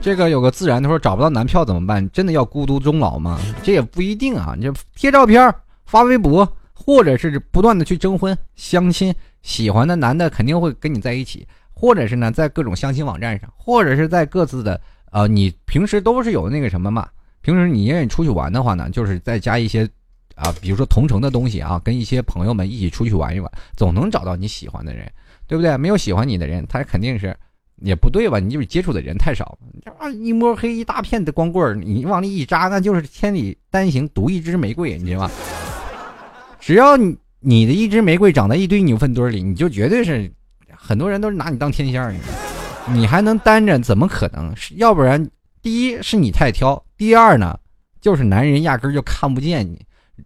[0.00, 2.10] 这个有个自然，他说找不到男票怎么办？
[2.10, 3.38] 真的要孤独终老吗？
[3.62, 4.54] 这也不一定啊。
[4.56, 6.50] 你就贴照片发微博。
[6.80, 9.12] 或者是不断的去征婚、相亲，
[9.42, 17.08] 喜欢的男的肯定会跟你在一起，或者是呢，在各种相亲网站上，或者是在各自的呃，你平时都是有那个什么嘛？
[17.40, 19.86] 平时你愿意出去玩的话呢，就是再加一些
[20.36, 25.10] 啊，比如说同城的东西啊，跟一些朋友们一起出去玩一玩，总能找到你喜欢的人，
[25.46, 25.76] 对不对？
[25.76, 27.36] 没有喜欢你的人，他肯定是
[27.82, 28.38] 也不对吧？
[28.38, 35.30] 你就是接触的人太少，这啊，一摸黑一大片的光棍儿，你往里一扎，那就是千里单行独一枝玫瑰，你知道吗？
[36.60, 40.30] 只要你你的一支玫瑰长在一堆牛粪堆里，你就绝对是
[40.76, 42.20] 很多人都是拿你当天仙，
[42.92, 43.78] 你还能单着？
[43.78, 44.54] 怎么可能？
[44.76, 45.28] 要不然，
[45.62, 47.58] 第一是你太挑，第二呢，
[48.00, 49.80] 就是男人压根儿就看不见你，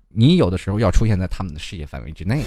[0.09, 2.45] 你有的时候要出现在他们的视野范围之内。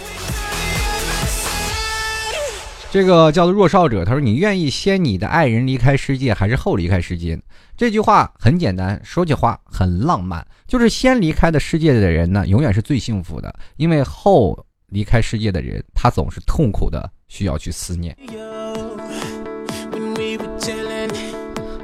[2.95, 7.37] 这个叫做弱少者，他说：“你愿意先你的爱人离开世界，还是后离开世界？”
[7.75, 18.15] 这句话很简单，说起话很浪漫，就是先离开的世界的人呢，永远是最幸福的，因为后离开世界的人，他总是痛苦的，需要去思念。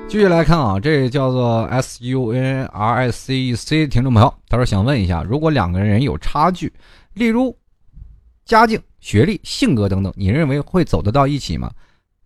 [0.07, 6.71] 继续来看啊，这叫做 S U N R I C E C 听众朋友，他说想问一下，如果两个人有差距，
[7.15, 7.53] 例如
[8.45, 8.81] 家境。
[8.99, 11.71] 学历、性格等等，你认为会走得到一起吗？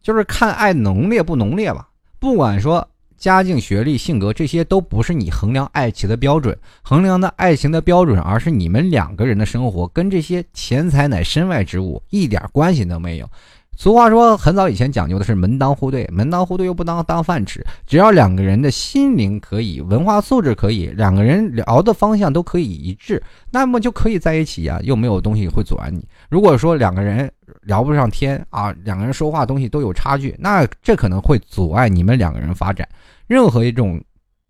[0.02, 1.88] 就是看爱浓烈不浓烈吧。
[2.20, 2.86] 不管说
[3.18, 13.30] 家境、学历、性格这些都不是你衡量爱情的标准，衡量的爱情的标准，而是你们两个人的生活跟这些钱财乃身外之物，一点关系都没有。
[13.78, 23.22] 俗话说，很早以前讲究的是门当户对，门当户对又不当当饭吃，只要两个人的心灵可以，文化素质可以，两个人聊的方向都可以一致，
[23.52, 26.06] 那么就可以在一起呀，又没有东西会阻碍你。
[26.30, 27.30] 如果说两个人
[27.64, 32.88] 聊不上天啊，两个人说话东西都有差距，那这可能会阻碍你们两个人发展。
[33.28, 34.02] 任何一种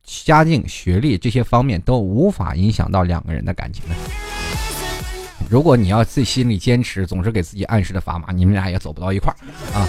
[0.04, 4.25] 家境、学历这些方面都无法影响到两个人的感情的。
[5.50, 9.36] 如果你要自己心里坚持，总是给自己暗示的砝码，你们俩也走不到一块儿
[9.78, 9.88] 啊。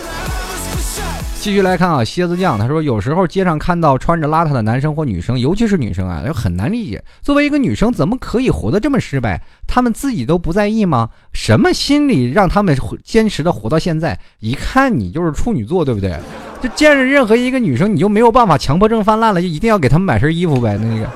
[1.39, 7.03] 继续来看啊，蝎子酱他说，有时候街上看到穿着邋遢的男生或女生，尤其是女生啊，就很难理解。
[7.23, 9.41] 作为一个女生，怎么可以活得这么失败？
[9.67, 11.09] 他们自己都不在意吗？
[11.33, 14.19] 什么心理让他们坚持的活到现在？
[14.41, 16.19] 一看你就是处女座，对不对？
[16.61, 20.77] 就见着任何一个女生，你就没有办法强迫症泛滥了，就一定要给他们买身衣服呗？
[20.79, 21.09] 那个。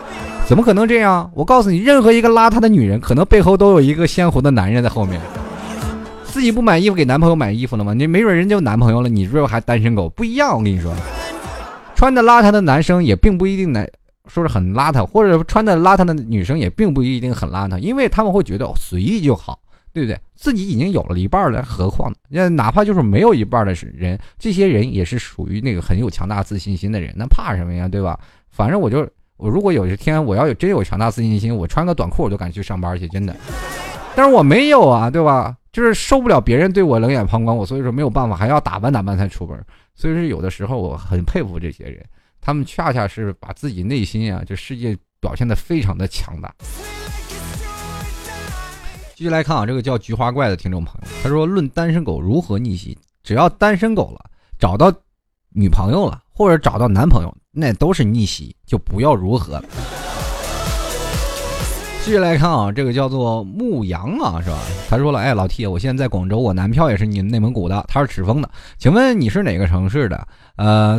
[0.50, 1.30] 怎么可能这样？
[1.32, 5.20] 我告诉你，任何一个邋遢的女人，可能背后都有一个鲜活的男人在后面。
[6.24, 7.94] 自己不买衣服，给男朋友买衣服了吗？
[7.94, 10.08] 你没准人家有男朋友了，你是不是还单身狗？
[10.08, 10.92] 不一样，我跟你说，
[11.94, 13.88] 穿的邋遢的男生也并不一定男
[14.26, 19.56] 说是很邋遢，或者穿的邋遢的女生也并不一定很邋遢，因为他们会觉得随意就好，
[19.92, 20.18] 对不对？
[20.34, 27.86] 自己已经有了一半了，何况那哪怕就是没有一半的人，这些人也是属于那个很有强大自信心的人，那怕什么呀？
[27.86, 28.18] 对吧？
[28.50, 29.08] 反正我就。
[29.40, 33.34] 我如果有一天我要有真有强大自信心，我穿个短裤我都敢去上班去，真的。
[34.14, 35.56] 但是我没有啊，对吧？
[35.72, 39.58] 就是受不了别人对我冷眼旁观，我所以说没有办法，还要打扮打扮才出门。
[39.94, 42.04] 所以说有的时候我很佩服这些人，
[42.38, 46.54] 他们恰恰是把自己内心啊，这世界表现的非常的强大。
[49.14, 54.92] 继续来看啊，这个叫菊花怪的听众朋友，他说：“论单身狗如何逆袭，只要单身狗了，找到
[55.50, 59.64] 女朋友了，或者找到男朋友。”那都是逆袭，就不要如何了。
[62.02, 64.56] 继续来看啊，这个叫做牧羊啊，是吧？
[64.88, 70.26] 他说了，哎，老 T，我现在在广州，我男票也是你内蒙古的，他是赤峰的，请问你是哪个城市的？
[70.56, 70.98] 呃，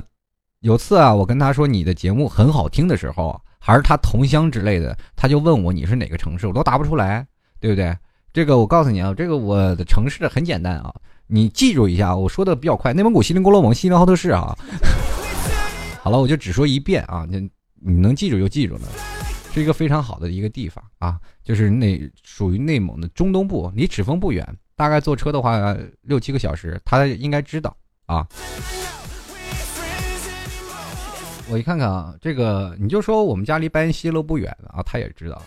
[0.60, 7.26] 有次啊，我跟他说你的节目很好听的时候，还是他同乡之类的，他就问我你是哪个城市，我都答不出来，
[7.60, 7.98] 对不对？
[8.34, 10.94] 这个我告诉你啊，这个我的城市很简单啊，
[11.28, 14.54] 你记住一下，我说的比较快，内蒙古锡林郭勒盟锡林浩特市啊。
[16.04, 18.82] 好了，我就只说一遍啊，你你能记住就记住了，
[19.54, 24.44] 是一个非常好的一个地方啊，就是内属于内蒙的中东部，离赤峰不远，
[24.76, 27.78] 大概坐车的话六七个小时，他应该知道
[28.08, 28.28] 啊。
[31.48, 35.40] 我一看看啊，这个你就说我们家离白云西路不远啊，他也知道。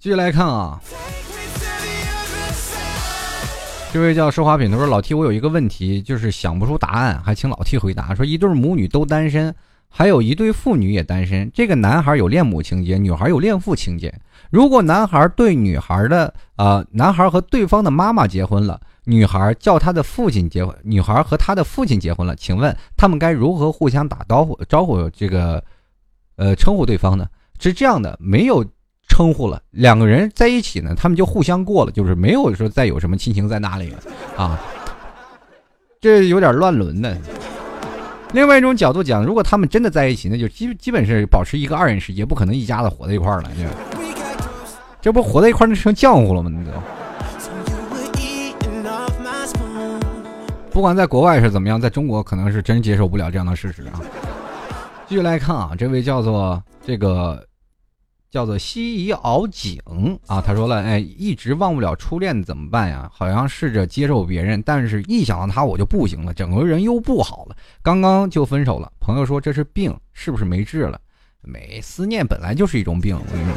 [0.00, 0.82] 继续来看啊。
[3.96, 8.14] 这位叫奢华品，他说：“老 T，我有一个问题，就是想不出答案，还请老 T 回答。
[8.14, 9.54] 说一对母女都单身，
[9.88, 11.50] 还有一对父女也单身。
[11.54, 14.14] 这个男孩有恋母情节，女孩有恋父情节。
[14.50, 25.64] 如果男孩对女孩的呃，男孩和对方的妈妈结婚了，女孩叫他的父亲结婚，女孩和他的父亲结婚了，请问他们该如何互相打招呼招呼这个
[26.36, 27.26] 呃称呼对方呢？
[27.58, 28.62] 是这样的，没有。”
[29.16, 33.98] 称呼了两个人在一起呢，他们就互相过了，就是没有说再有什么亲情在那里了
[34.36, 34.60] 啊，
[36.02, 37.16] 这有点乱伦的。
[38.32, 43.50] 另外一种角度讲，如果他们真的在一起，那就基基本是保持一个二人世界，不可能一家子活在一块儿了。
[45.00, 46.50] 这不活在一块儿那成浆糊了吗？
[46.52, 46.72] 那都。
[50.70, 53.98] 不管在国外是怎么样，在中国可能是真接受不了这样的事实啊。
[55.08, 57.42] 继续来看啊，这位叫做这个。
[58.36, 59.80] 叫做西夷敖景
[60.26, 63.10] 啊，他说了，哎，一直忘不了初恋怎么办呀？
[63.10, 67.56] 好像试着接受别人，但是一想到他我就不行了，整个人又不好了。
[67.80, 71.00] 刚刚就分手了，朋友说这是病，是不是没治了？
[71.40, 73.56] 没，思念本来就是一种病，我跟你说，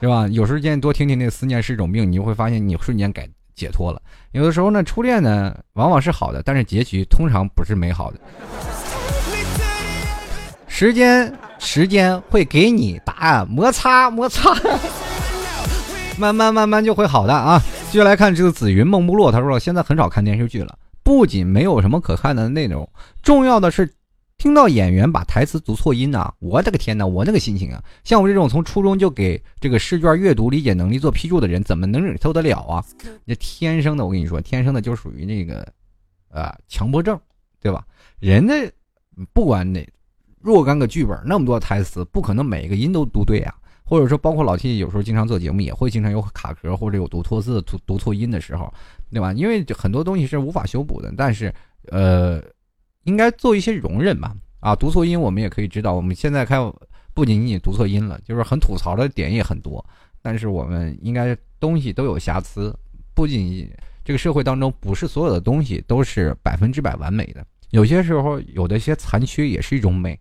[0.00, 0.26] 是吧？
[0.28, 4.00] 有时间多听听那思念是一种病，你就会发现你瞬间改解脱了。
[4.32, 8.18] 有的时候呢，初恋呢往往是好的，但是结局通常不是美好的。
[10.68, 14.54] 时间，时间会给你答案，摩擦，摩擦，
[16.16, 17.60] 慢慢慢慢就会好的啊！
[17.90, 22.88] 继续来看这个紫云梦不落，他说现在很少看电视剧了，不仅没有什么可看的内容，
[23.22, 23.92] 重要的是
[24.36, 26.32] 听到演员把台词读错音呐！
[26.38, 27.82] 我的个天呐，我那个心情啊！
[28.04, 32.84] 像我这种从初中就给这个试卷阅读理解能力做批注的人，怎么能忍受得了啊？
[33.24, 35.66] 那天生的，我跟你说，天生的就属于那个，
[36.30, 37.18] 呃，强迫症，
[37.60, 37.84] 对吧？
[38.20, 38.54] 人家
[39.32, 39.84] 不管哪。
[40.48, 43.54] 若干个剧本，那么多台词，不可能每一个音都读对啊。
[43.84, 48.72] 或者说，包括老 T 有时候经常做节目，也会经常有卡壳或者有读错字、读读错音的时候，
[49.10, 49.32] 对吧？
[49.32, 51.12] 因为很多东西是无法修补的。
[51.16, 51.52] 但是，
[51.90, 52.42] 呃，
[53.04, 54.34] 应该做一些容忍吧。
[54.60, 56.58] 啊，读错音我们也可以知道，我们现在开
[57.14, 59.84] 不仅仅读错音了，就是很吐槽的点也很多。
[60.20, 62.74] 但是我们应该东西都有瑕疵，
[63.14, 63.70] 不仅
[64.04, 70.18] 这个社会当中不是所有的东西都是百分之百完美的，有些时候有的一些残缺也是一种美。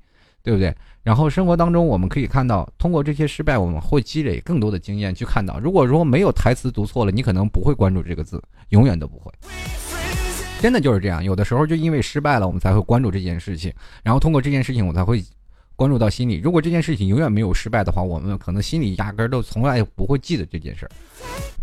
[0.47, 0.73] 对不对？
[1.03, 9.29] 然后生活当中，我们可以看到，通过这些失败，我们会积累更多的经验，去看到，如果说没有台词读错了，你可能不会关注这个字，永远都不会。
[10.61, 13.73] 真的就是这样，有的时候就因为失败了，我们才会关注这件事情，
[14.03, 15.21] 然后通过这件事情，我才会
[15.75, 16.39] 关注到心里。
[16.41, 20.91] 如果这件事情永远没有失败的话，我们可能心里压根儿都从来不会记得这件事儿。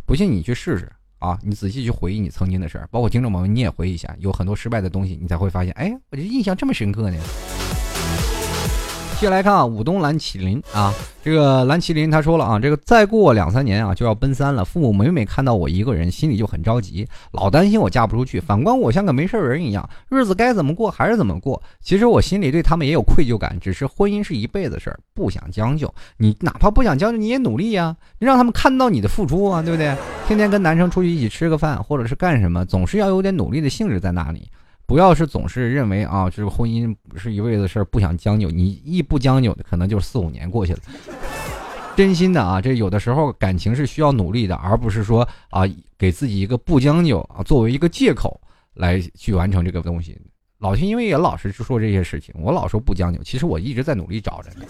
[0.05, 1.39] 不信你去试试啊！
[1.43, 7.19] 你仔细去回忆你曾经的事儿，包括听众朋友，你也回忆一下，有很多失败的东西，你才会发现，哎，我这印象这么深刻呢。
[9.15, 10.93] 接下来看啊，武东蓝麒麟啊，
[11.23, 21.63] 这个蓝麒麟他说了啊，这个再过两三年啊就要奔三了，父母每每看到我一个人，心里就很着急，老担心我嫁不出去，反观我像个没事人一样，日子该怎么过还是怎么过。
[21.81, 25.93] 其实我心里对他们也有愧疚感，只是婚姻是一辈子事儿，不想将就。
[26.19, 29.97] 你哪怕不想将就，你也努力呀，让他们看到你的付出啊，对不对？
[30.27, 34.51] 天天跟男生出去一起吃个饭，或者是干什么，总是要有点努力的性质在那里。
[34.87, 38.51] 不要是总是认为啊，这个婚姻不是一辈子事儿，不想将就。
[38.51, 40.79] 你一不将就，可能就四五年过去了。
[41.97, 45.63] 真心的啊，这有的时候感情是需要努力的，而不是说啊，
[45.97, 48.41] 给自己一个不将就啊作为一个借口
[48.75, 50.21] 来去完成这个东西。
[50.59, 54.67] 老天因为也老是说这些事情，我老说不将就，其实我一直在努力找着呢。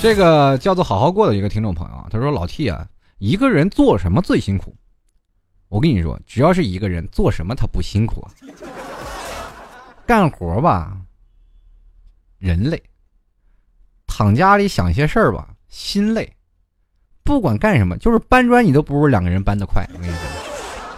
[0.00, 2.86] 这个叫做好好过的一个听众朋友啊，他说老 T 啊，
[3.18, 4.76] 一个人做什么最辛苦？
[5.74, 8.24] 我跟你说，只要是一个人做什么，他不辛苦。
[10.06, 10.96] 干活吧，
[12.38, 12.78] 人累；
[14.06, 16.32] 躺家里想些事儿吧，心累。
[17.24, 19.84] 不管干什么，就是搬砖，你都不如两个人搬得快。
[19.92, 20.20] 我跟你说，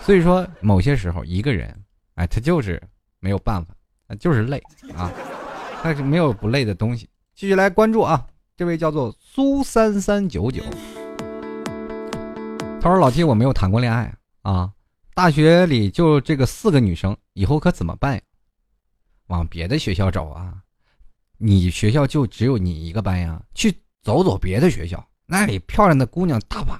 [0.02, 1.74] 所以说某些时候一个人，
[2.16, 2.78] 哎，他就是
[3.18, 3.74] 没有办法，
[4.16, 4.62] 就是累
[4.94, 5.10] 啊，
[5.82, 7.08] 他是没有不累的东西。
[7.34, 8.26] 继续来关注啊，
[8.58, 10.62] 这位叫做苏三三九九，
[12.78, 14.14] 他说：“老七，我没有谈过恋爱。”
[14.46, 14.70] 啊，
[15.12, 18.20] 大学里就这个四个女生，以后可怎么办呀？
[19.26, 20.54] 往别的学校找啊！
[21.36, 23.42] 你学校就只有你一个班呀？
[23.56, 26.78] 去走走别的学校，那里漂亮的姑娘大把。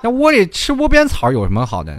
[0.00, 1.98] 那窝里吃窝边草有什么好的？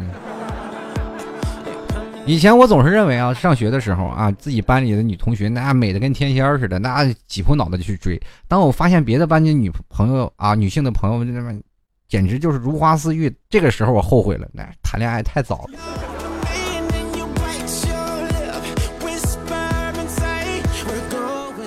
[2.25, 8.17] 以前我总是认为啊，上学的时候啊，自己班里的女同学那美的跟天仙似的，那挤破脑袋就去追。
[8.47, 11.59] 当我发现别的班级女朋友啊，女性的朋友们那么。
[12.07, 15.79] 简直就是如花似玉，这个时候我后悔了，那谈恋爱太早了。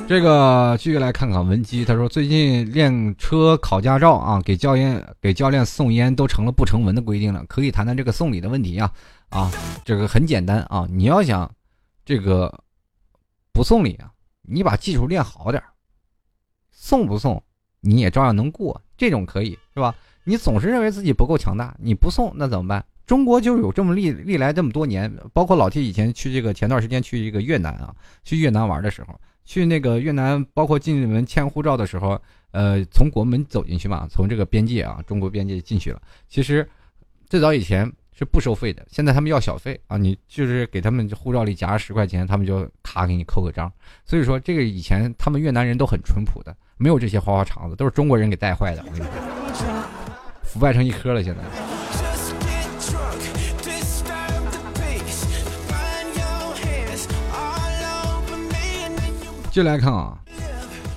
[0.09, 8.93] 这个继续来看看文姬，他说最近练车考驾照啊，给教练给教练送烟都成了不成文的规定了，可以谈谈这个送礼的问题啊
[9.29, 9.53] 啊，
[9.85, 11.49] 这个很简单啊，你要想
[12.05, 12.53] 这个
[13.53, 14.11] 不送礼啊，
[14.43, 15.63] 你把技术练好点
[16.73, 17.41] 送不送
[17.81, 19.95] 你也照样能过，这种可以是吧？
[20.31, 22.85] 你总是认为自己不够强大，你不送那怎么办？
[23.05, 32.17] 中国就有这么历历来这么多年，包括老 T 以前去这个前段时间去一个越南啊，去越南玩的时候，去那个越南，包括进门签护照的时候，
[32.53, 36.01] 呃，从国门走进去嘛，从这个边界啊，中国边界进去了。
[36.29, 36.65] 其实
[37.29, 43.69] 最早以前是不收费的，现在他们要小费啊，你就是给他们护照里夹十块钱，他们就卡给你扣个章。
[44.05, 50.00] 所以说这个以前他们越南人都很淳朴的，没有这些花花肠子，都是中国人给带坏的。
[50.53, 51.41] 腐败成一颗了，现在。
[59.53, 60.19] 进来看啊，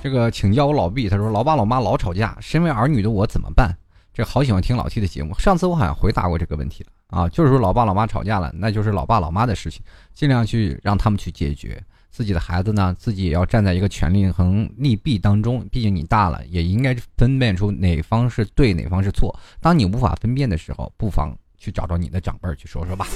[0.02, 3.72] 这个请教我老毕，他说老爸老妈老吵架，身为儿女的我怎么办？
[4.12, 9.82] 这好喜欢听老 T 的节目，上次我好像回答过这个问题了啊，就是说老爸老妈吵架了，那就是老爸老妈的事情，
[10.14, 11.80] 尽量去让他们去解决。
[12.14, 19.36] 自己的孩子呢，自己也要站在一个权力衡利弊当中，毕竟你大了，也应该分辨出哪方是对，哪方是错。
[19.60, 23.08] 当你无法分辨的时候，不妨去找找你的长辈去说说吧。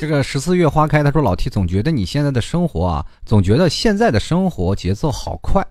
[0.00, 5.62] 这个十四月花开，他说老 T 总觉得你现在的生活啊，总觉得现在的生活节奏好快，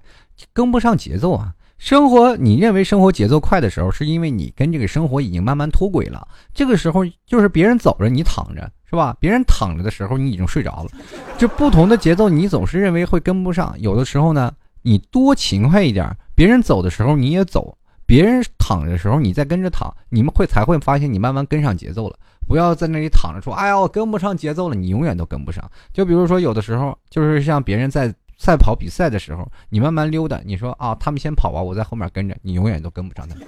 [0.54, 1.56] 跟不上节奏啊。
[1.78, 6.26] 生活，你认为生活节奏快的时候，是因为你跟这个生活已经慢慢脱轨了。
[6.54, 9.16] 这个时候就是别人走着你躺着，是吧？
[9.20, 10.90] 别人躺着的时候你已经睡着了。
[11.38, 13.76] 就不同的节奏，你总是认为会跟不上。
[13.80, 14.50] 有的时候呢，
[14.82, 22.18] 你多勤快一点，别人走的时候你也走，别人躺着的时候你再跟着躺，你们会才会发现你慢慢跟上节奏了。
[22.48, 25.70] 不要在那里躺着说，哎呀，我跟不上节奏了，你永远都跟不上。
[25.92, 28.14] 就比如说有的时候，就是像别人在。
[28.38, 33.48] 赛跑比赛的时候，你慢慢溜达，你说啊，他们先跑吧，我在后面跟着，你永远都跟不上他们。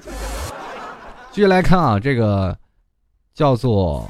[1.32, 2.58] 继续来看啊，这个
[3.34, 4.10] 叫做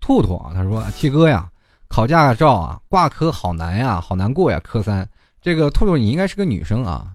[0.00, 1.48] 兔兔啊，他说七哥呀，
[1.88, 5.08] 考驾照啊，挂科好难呀，好难过呀，科三。
[5.40, 7.12] 这个兔兔你应该是个女生啊，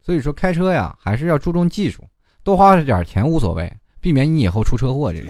[0.00, 2.04] 所以说开车呀还是要注重技术，
[2.44, 5.12] 多花点钱无所谓，避免你以后出车祸。
[5.12, 5.28] 这是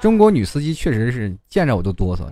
[0.00, 2.22] 中国女司机确实是见着我都哆嗦。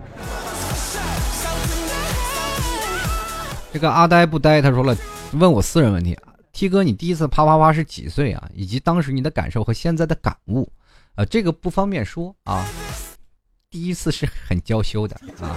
[3.71, 4.95] 这个阿呆不呆，他说了，
[5.33, 6.17] 问我私人问题
[6.51, 8.49] ，T 哥，你第一次啪啪啪是几岁啊？
[8.53, 10.71] 以及当时你的感受和现在的感悟，
[11.15, 12.65] 啊，这个不方便说啊。
[13.69, 15.55] 第一次是很娇羞的啊，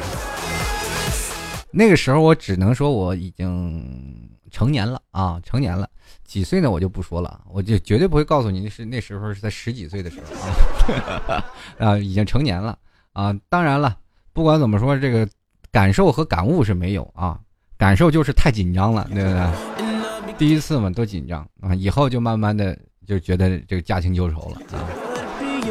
[1.70, 5.88] 那个时候我只能说我已经成年了啊，成年了。
[6.22, 6.70] 几岁呢？
[6.70, 11.34] 我就不说了，我就绝对不会告诉你是那时候是在十几岁的时候，
[11.86, 12.78] 啊，已经成年了
[13.14, 13.34] 啊。
[13.48, 13.96] 当然了，
[14.34, 15.26] 不管怎么说，这个
[15.70, 17.40] 感受和感悟是没有啊。
[17.82, 20.34] 感受就是太紧张了，对不对？
[20.38, 21.74] 第一次嘛，都紧张啊！
[21.74, 24.86] 以后就慢慢的就觉得这个驾轻就熟了啊。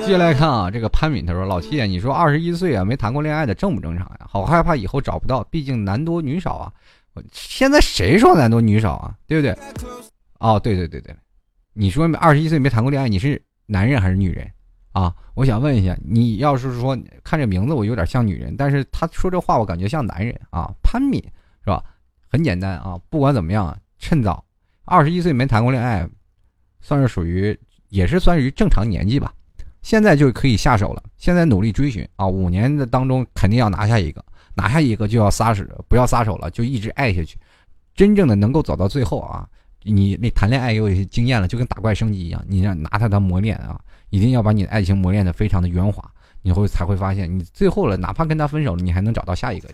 [0.06, 4.28] 接下来看啊，这个潘敏他说：“老七，你说二十一岁啊，没谈过恋爱的正不正常呀？
[4.30, 6.74] 好害怕以后找不到，毕竟男多女少啊。
[7.32, 9.16] 现在谁说男多女少啊？
[9.26, 9.58] 对不对？
[10.40, 11.16] 哦，对对对对，
[11.72, 14.46] 你说二十一岁没谈过恋爱，你是男人还是女人
[14.92, 15.16] 啊？
[15.34, 20.70] 我想问一下，你要是说看这名字我有点像女人，但是他说这话我感觉像男人啊。
[20.84, 21.24] 潘敏
[21.64, 21.82] 是吧？”
[22.32, 24.42] 很简单啊，不管怎么样，趁早，
[24.86, 26.08] 二十一岁没谈过恋爱，
[26.80, 27.58] 算是属于
[27.90, 29.34] 也是算于正常年纪吧。
[29.82, 34.24] 现在就可以下手了，现在努力追寻啊，五年的当中肯定要拿下一个，
[34.54, 37.38] 拿下一个就要撒手，不要撒手了，就一直爱下去，
[37.94, 39.46] 真正的能够走到最后啊。
[39.84, 43.78] 你那谈恋爱也有一些经验了，就跟打怪升级一样，你要拿它当磨练啊，
[44.12, 46.08] 一定要把你的爱情磨练的非常的圆滑，
[46.44, 49.68] 你会才会发现，你最后了，哪怕跟他分手了，你还能找到下一个。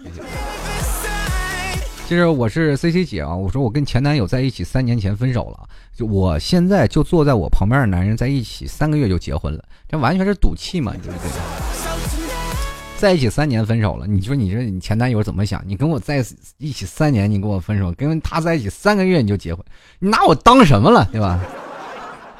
[2.07, 11.29] 其实我是 C C 姐啊，我说我跟前男友在一起三年前分手了，就我现在就坐在我旁边的男人在一起三个月就结婚了，这完全是赌气嘛，对不对？
[12.97, 15.61] 在一起三年分手了，你说你这你前男友怎么想？
[15.65, 16.25] 你跟我在
[16.59, 19.61] 一起三年，你跟我分手，跟他在一起三个月你就结婚，
[19.99, 21.37] 你拿我当什么了，对吧？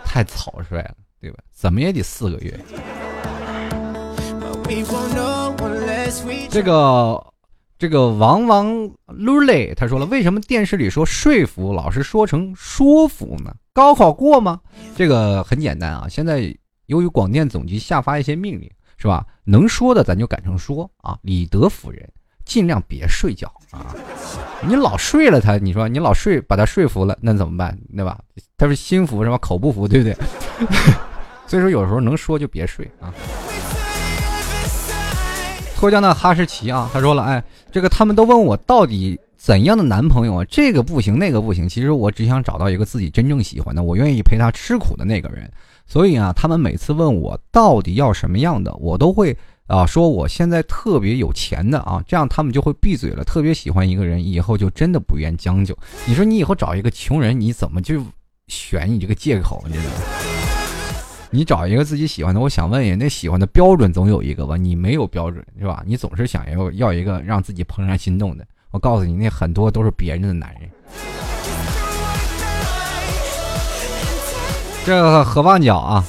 [0.05, 1.39] 太草率了，对吧？
[1.53, 2.57] 怎么也得四个月。
[6.49, 7.21] 这个。
[7.77, 8.67] 这个王王
[9.07, 13.53] 噜嘞，他说了，为什么电视里说说服老是说成说服呢？
[13.71, 14.59] 高考过吗？
[14.95, 16.55] 这个很简单啊，现在
[16.87, 18.67] 由于广电总局下发一些命令，
[18.97, 19.23] 是吧？
[19.43, 22.09] 能说的咱就改成说啊，以德服人，
[22.45, 23.95] 尽量别睡觉啊。
[24.67, 27.77] 你老睡了他，你说你老睡把他说服了，那怎么办？
[27.95, 28.19] 对吧？
[28.57, 29.37] 他是心服是吧？
[29.37, 30.17] 口不服，对不对？
[31.45, 33.13] 所以说有时候能说就别睡啊。
[35.77, 40.45] 脱缰的哈士奇啊，他说了，哎，这个他们都问我到底怎样的男朋友啊？
[40.49, 41.69] 这个不行，那个不行。
[41.69, 45.47] 其实我只想找到一个自己真正喜欢的，我愿意陪他吃苦的那个人。
[45.85, 53.23] 所以啊，他们每次问我到底要什么样的，我都会啊说我现在特别有钱的啊，这样他们就会闭嘴了。
[53.23, 55.77] 特别喜欢一个人，以后就真的不愿将就。
[56.07, 58.03] 你说你以后找一个穷人，你怎么就
[58.47, 59.63] 选你这个借口？
[59.67, 60.36] 你知道吗？
[61.29, 64.55] 你找一个自己喜欢的，我想问一下，那喜欢的标准总有一个吧？
[64.55, 65.83] 你没有标准是吧？
[65.85, 68.47] 你总是想要要一个让自己怦然心动的。
[68.71, 70.69] 我告诉你，那很多都是别人的男人。
[74.85, 76.05] 这个何旺角啊，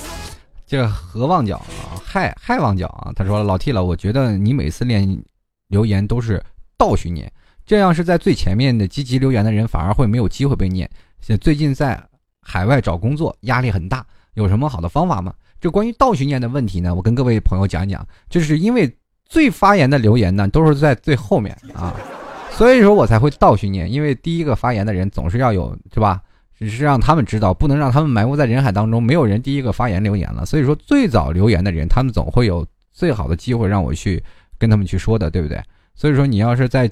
[0.65, 5.21] 这何旺角啊，嗨嗨旺角啊，他说老 T 了，我觉得你每次练
[5.67, 6.41] 留言都是
[6.77, 7.31] 倒叙念，
[7.67, 10.89] 这样是在最前面的积极留言的人反而会没有机会被念。
[11.41, 12.01] 最近在
[12.41, 14.07] 海外找工作压力很大。
[14.39, 15.35] 有什么好的方法吗？
[15.61, 16.95] 这关于倒叙念的问题呢？
[16.95, 18.91] 我跟各位朋友讲讲，就是因为
[19.27, 21.93] 最发言的留言呢，都是在最后面啊，
[22.53, 26.23] 所以说我才会倒序念，因为第一个发言的人总是要有，是吧？
[26.57, 30.47] 只是让他们知道，不能让他们埋没在人海当中，没有人第一个发言留言了。
[30.47, 34.23] 所以说，最早留言的人，他们总会有最好的机会让我去
[34.59, 35.61] 跟他们去说的，对不对？
[35.95, 36.91] 所以说，你要是在，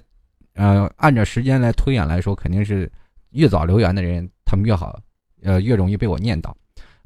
[0.55, 2.90] 呃，按照时间来推演来说，肯定是
[3.30, 4.99] 越早留言的人，他们越好，
[5.42, 6.57] 呃，越容易被我念到。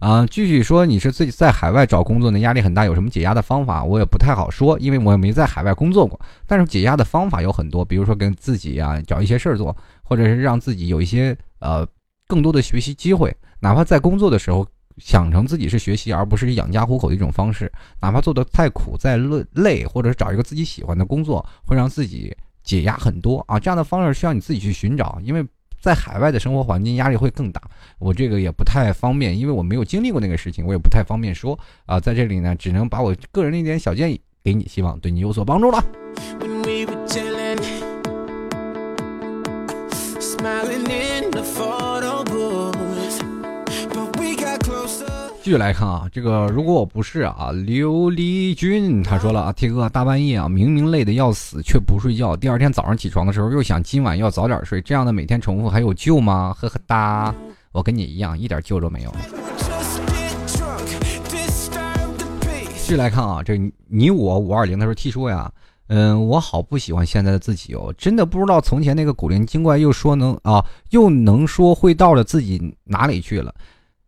[0.01, 3.85] 啊，继续说，你是自己在海外找工作呢，压力很大，有什么解压的方法？
[3.85, 6.19] 我也不太好说，因为我也没在海外工作过。
[6.47, 11.87] 但是解压的方法有很多，比如说跟自己啊找一些事儿做，或者是让自己有一些呃。
[12.27, 14.65] 更多的学习机会，哪怕在工作的时候
[14.99, 17.69] 想成自己是学习，而不是养家糊口的一种方式。
[18.01, 22.33] 哪怕做的再苦再累累，或者是找一个自己喜欢的工作，会让自己
[22.63, 23.59] 解压很多啊！
[23.59, 25.45] 这样的方式需要你自己去寻找，因为
[25.81, 27.61] 在海外的生活环境压力会更大。
[27.99, 31.99] 我这个也不太方便，因为我没有经历过那个事情，我也不太方便说啊。
[31.99, 35.83] 在这里呢，只能把我个人的一点小建议给你，希望对你有所帮助了。
[37.07, 37.19] 继
[45.51, 56.55] 续来看啊，这个如果我不是啊，刘丽君他说了啊，T 哥大半夜啊，明明累得要死却不睡觉，第二天早上起床的时候又想今晚要早点睡，这样的每天重复还有救吗？
[56.57, 57.35] 呵呵哒，
[57.73, 59.13] 我跟你一样，一点救都没有。
[62.75, 65.51] 继续来看啊，这你我五二零他说 T 说呀，
[65.89, 73.53] 嗯，我好不喜欢现在的自己哦，真的不知道从前那个古灵精怪又说能啊又能说会道的自己哪里去了。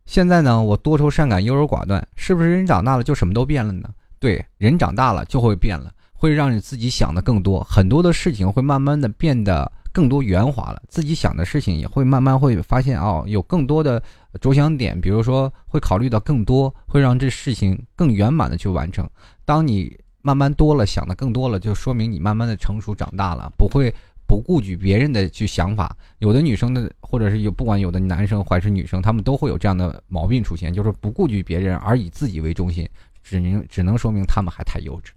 [0.05, 3.89] 现在呢，我多愁善感、优柔寡断，是不是人长大了就什么都变了呢？
[4.19, 14.01] 对，人长大了就会变了，会让你自己想的更多，很多的事情会慢慢的变得更多圆滑了，自己想的事情也会慢慢会发现哦，有更多的
[14.41, 19.09] 着想点，比如说会考虑到更多，会让这事情更圆满的去完成。
[19.45, 23.93] 当你慢慢多了，想的更多了，就说明你慢慢的成熟长大了，不会。
[24.33, 32.89] 不顾及别人的去想法，有的女生的，或者是有不管有的男生还是女生，他们都会有这样的毛病出现，就是不顾及别人而以自己为中心，
[33.21, 35.11] 只能只能说明他们还太幼稚。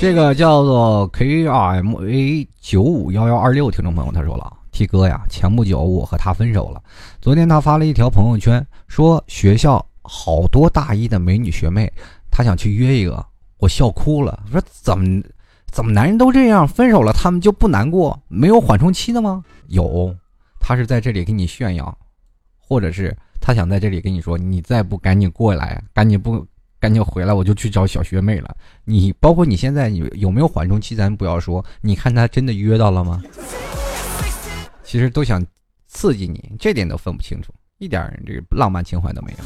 [0.00, 6.82] 这个叫做 K R M A 九五幺幺二六听众朋友他说了，T 哥呀，前不久我和他分手了，
[7.20, 9.86] 昨天他发了一条朋友圈，说学校。
[10.04, 11.92] 好多大一的美女学妹，
[12.30, 13.26] 她想去约一个，
[13.56, 14.44] 我笑哭了。
[14.52, 15.22] 说怎么
[15.72, 19.42] 怎么男人都这样，分手了他们就不难过，没有缓冲期的吗？
[19.68, 20.14] 有，
[20.60, 21.98] 他是在这里给你炫耀，
[22.58, 26.46] 或者是他想在这里跟你说，你再不赶紧过来，赶紧不
[26.78, 28.54] 赶紧回来，我就去找小学妹了。
[28.84, 33.22] 你包括你现在有有没有缓冲期，咱不要说，你看他真的约到了吗？
[34.84, 35.44] 其实都想
[35.88, 37.52] 刺激你，这点都分不清楚。
[37.78, 39.38] 一点这个浪漫情怀都没有。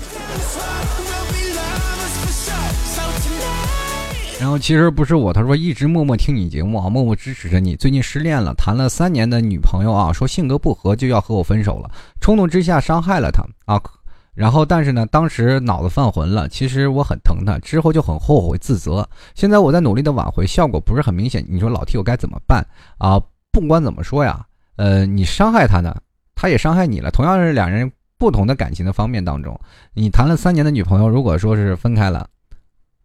[4.40, 7.74] 然后其实不是我，他说一直默默听你节目啊，默默支持着你。
[7.74, 13.82] 最近失恋了，谈了三年的女朋友啊，说性格不合就要和我分手了，冲动之下伤害了她啊。
[14.34, 19.08] 然后但是呢，当时脑子犯浑了，其实我很疼她，之后就很后悔自责。
[19.34, 21.44] 现在我在努力的挽回，效果不是很明显。
[21.48, 22.64] 你说老 T 我该怎么办
[22.98, 23.20] 啊？
[23.50, 25.96] 不管怎么说呀，呃，你伤害她呢，
[26.36, 27.90] 她也伤害你了，同样是两人。
[28.18, 29.58] 不同的感情的方面当中，
[29.94, 32.28] 你谈了三年的女朋友，如果说是分开了，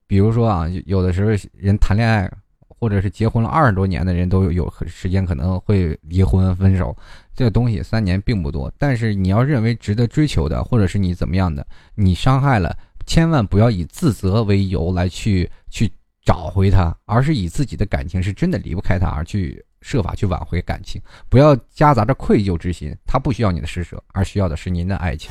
[0.07, 2.29] 比如说啊，有的时候人谈恋爱
[2.67, 6.97] 或者是结婚了二十多年的人都有时间可能会离婚分手，
[7.33, 8.69] 这个东西三年并不多。
[8.77, 15.89] 但是你要认为值得追求的，或者是你怎么样的，你伤害了，千万不要以自责为由来去去
[16.25, 19.63] 找回他，而是以自己的感情是真的离不开他而去。
[19.83, 22.95] 设法去挽回感情，不要夹杂着愧疚之心。
[23.05, 25.29] 他不需要你的施舍，而需要的是您的爱情。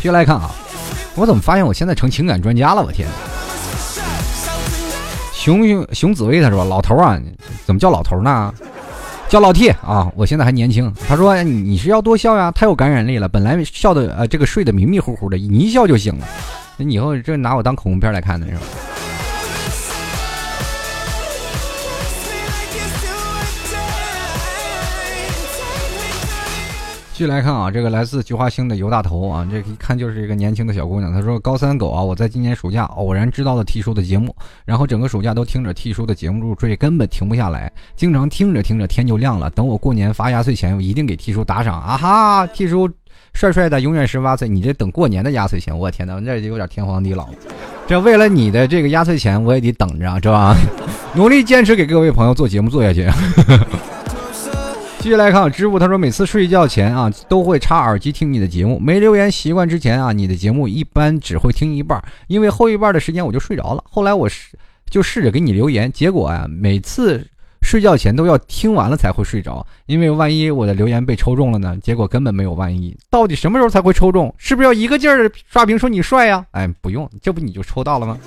[0.00, 0.50] 接下来看啊，
[1.14, 2.82] 我怎么发现我现在成情感专家了？
[2.82, 3.08] 我天！
[5.32, 7.18] 熊熊熊紫薇他说：“老头啊，
[7.64, 8.52] 怎么叫老头呢？
[9.28, 10.12] 叫老 T 啊！
[10.16, 13.28] 我现在还年轻。”他说：“你是要多笑呀，太有感染力了。
[13.28, 16.26] 本来笑的呃，这个睡得迷迷糊糊的，你一笑就醒了。
[16.76, 18.60] 你以后这拿我当恐怖片来看的是吧？”
[27.20, 31.12] 继续来看啊，这个来自菊花星的尤大头啊，这一看就是一个年轻的小姑娘。
[31.12, 37.70] 她说：“高三狗啊，我在今年暑假偶然知道了 T 叔的节目，然后整个暑假都听着 T 叔的节目入睡，根本停不下来。
[37.94, 39.50] 经常听着听着天就亮了。
[39.50, 42.88] 等我过年发压岁钱，我一定给 T 叔打赏啊哈！T 叔
[43.34, 44.48] 帅帅的，永远十八岁。
[44.48, 47.28] 你这等过年的压岁钱，我天哪，这有点天荒地老。
[47.86, 50.56] 这为了你的这个压岁钱，我也得等着，是吧？
[51.14, 53.06] 努力坚持给各位朋友做节目做下去。”
[55.00, 63.82] 继续来看支付，他说每次睡觉前啊都会插耳机听你的节目，没留言习惯之前啊，你的节目一般只会听一半，因为后一半的时间我就睡着了。
[63.88, 64.58] 后来我试
[64.90, 67.26] 就试着给你留言，结果啊每次
[67.62, 71.74] 睡觉前都要听完了才会睡着，因为万一我的留言被抽中了呢？
[71.82, 74.32] 结果根本没有万一，到底什么时候才会抽中？
[74.36, 76.44] 是不是要一个劲儿的刷屏说你帅呀？
[76.50, 78.18] 哎，不用，这不你就抽到了吗？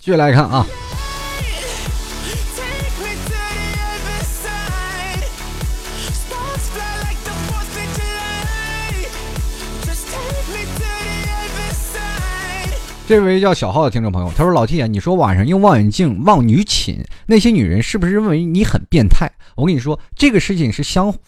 [0.00, 0.66] 继续来看啊。
[13.08, 19.30] 这位叫小浩的听众朋友，他说：“老 T 啊，你说晚上用望远镜望女寝，那些女人是不是认为你很变态？
[19.54, 21.20] 我跟你说，这个事情是相互，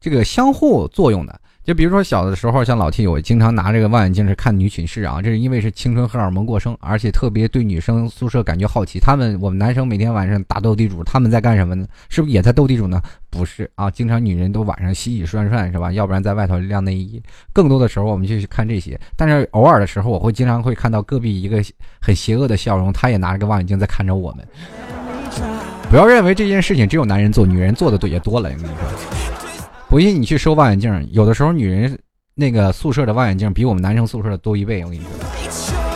[0.00, 8.98] 这个相互作用的。”就比如说小的时候，像老 T，我经常拿这个望远镜是看女寝室啊，这是因为是青春荷尔蒙过剩，而且特别对女生宿舍感觉好奇。
[8.98, 11.86] 他们我们男生每天晚上打斗地主，他们在干什么呢？
[12.08, 13.00] 是不是也在斗地主呢？
[13.28, 15.92] 不是啊，经常女人都晚上洗洗涮涮是吧？
[15.92, 17.22] 要不然在外头晾内衣。
[17.52, 21.62] 更多的时候我们就去看这些，但是偶尔的时候，我会经常会看到隔壁一个
[22.00, 24.48] 很邪恶的笑容，他也拿着个望远镜在看着我们。
[25.90, 28.48] 不要认为这件事情只有男人做，女人做的也多了。
[28.48, 29.39] 我跟你说。
[29.90, 31.98] 不信你去收望远镜，有的时候女人
[32.36, 34.84] 那个宿舍的望远镜比我们男生宿舍的多一倍。
[34.84, 35.02] 我跟你
[35.50, 35.89] 说。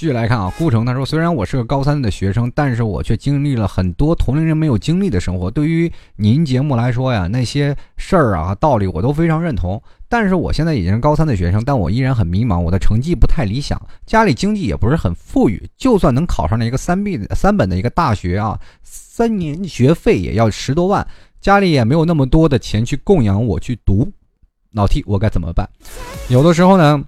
[0.00, 5.50] 继续来看啊，顾城他说：“虽然我是个高三的学生，但是我却经历了很多同龄人没有经历的生活。
[5.50, 9.78] 对于您节目来说呀，那些事儿啊、道理我都非常认同。
[10.08, 12.58] 但是我现在已经是高三的学生，但我依然很迷茫。
[12.58, 15.62] 我的成绩不太理想，家里经济也不是很富裕。
[15.76, 21.06] 就算能考上了一个三 B 三本的一个大学啊，三年学费也要十多万，
[21.42, 24.10] 家里也没有那么多的钱去供养我去读。
[24.72, 25.68] 老 T，我该怎么办？
[26.30, 27.04] 有的时候呢。”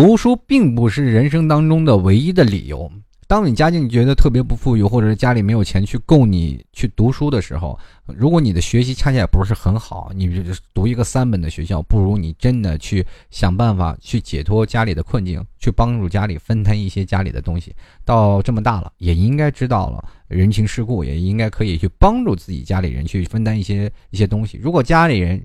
[0.00, 2.88] 读书并不是人生当中的唯一的理由。
[3.26, 7.76] 当你家境觉得特别不富裕，或者是家里没有钱去供你去读书的时候，
[8.06, 10.40] 如果你的学习恰恰也不是很好，你
[10.72, 17.74] 读一个三本的学校，不如你真的去想办法去解脱家里的困境，去帮助家里分摊一些家里的东西。
[18.04, 24.60] 到这么大了，也应该知道了人情世故，也应该可以去帮助自己家里人去分担一些一些东西。
[24.62, 25.44] 如果家里人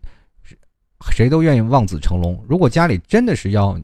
[1.09, 3.75] 谁都愿意望子成龙，如果家里真的是要。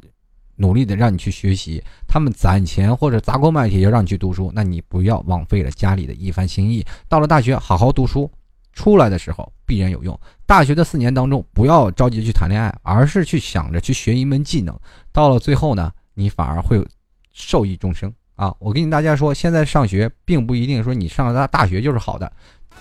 [0.60, 6.86] 努力的让你去学习，他们攒钱或者砸锅卖铁要让你去读书，那你不要枉费了家里的一番心意。
[7.08, 8.30] 到了大学，好好读书，
[8.74, 10.20] 出来的时候必然有用。
[10.46, 14.78] 大学的四年当中，不要着急去谈恋爱，而是去想着去学一门技能。
[15.14, 16.86] 到了最后呢，你反而会
[17.32, 18.54] 受益终生啊！
[18.60, 22.30] 我跟大家说，现在上学并不一定说你上了大大学就是好的，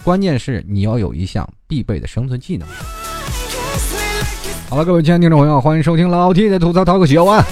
[0.03, 2.67] 关键是你要有一项必备的生存技能。
[4.69, 7.45] 好了，各位亲爱的听众朋友，欢迎收听老 T 的吐槽涛哥小啊。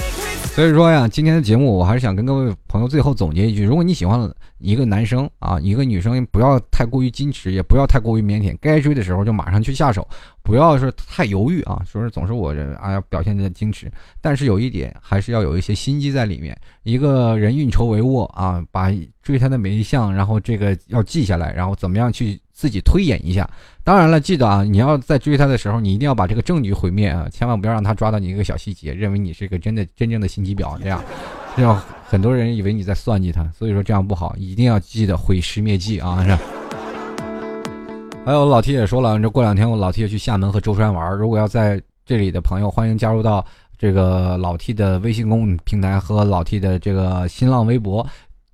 [0.57, 10.07] 所以说呀，今天的节目我还是想跟各位朋友最后总结一句：如果你喜欢一个男生啊，一个女生，不要太过于矜持，也不要太过于腼腆，该追的时候就马上去下手，
[10.43, 11.83] 不要是太犹豫啊。
[11.91, 16.55] 说是总是我这啊要表现的矜持，但是有一点还是要有一些心机在里面。
[16.83, 22.39] 一个人运筹帷幄啊，把追她的每一项，然后这个要记下来，然后怎么样去。
[22.57, 23.47] 自己推演一下，
[23.85, 31.05] 当然了，记得啊，你要在追他的时候，你一定要把这个证据毁灭啊，千万不要让他抓到你一个小细节，认为你是一个真的真正的心机婊，这样，
[31.55, 36.25] 这样很多人以为你在算计他，所以说这样不好，一定要记得毁尸灭迹啊！
[36.25, 36.39] 是。
[38.25, 43.45] 还有老 T 也说了，这过两天我老 T 去厦门和舟山玩，如果要在这里的朋友，欢迎加入到
[43.77, 48.07] 这个老 T 的微信公众平台和老 T 的这个新浪微博。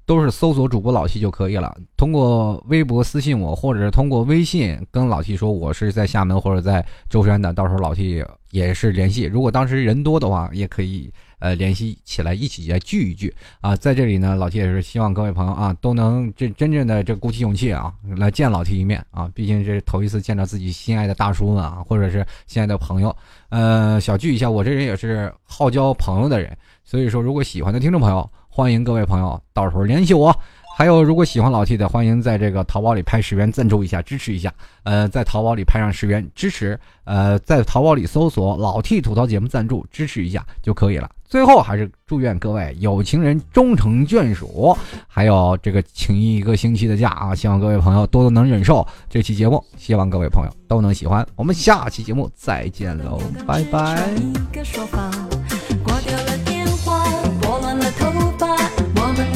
[0.04, 1.74] 都是搜索主播老 T 就可以了。
[1.96, 9.22] 通过微博私信我，或者是通过微信跟老 T 说我是在厦门或者在舟山的，到时候老 T 也是联系。
[9.22, 11.10] 如果当时人多的话，也可以
[11.42, 13.74] 呃联系起来一起来聚一聚啊。
[13.74, 19.28] 在这里呢，老 T 也是希望各位朋友啊都能真真正的这鼓起勇气啊来见老 T 一面啊。
[19.34, 23.14] 毕竟这是头一次见到自己心爱的大叔们啊，或者是心爱的朋友，
[23.48, 24.48] 呃小聚一下。
[24.48, 28.30] 我这人也是好交朋友的人，所以说如果喜欢的听众朋友。
[28.54, 30.30] 欢迎各位朋友到时候联系我。
[30.74, 34.52] 还有，如果喜欢老 T 的，欢迎在这个淘宝里拍十元赞助一下，支持一下。
[34.84, 41.08] 呃，在淘宝里拍上十元支持，呃，在淘宝里搜索“老 T 吐槽节目赞助”，支持一下就可以了。
[41.24, 44.76] 最后，还是祝愿各位有情人终成眷属。
[45.06, 51.26] 还有这个请一个星期的假啊，希望各位朋友多多能忍受这期节目，希望各位朋友都能喜欢。
[51.36, 54.10] 我们下期节目再见喽，拜拜。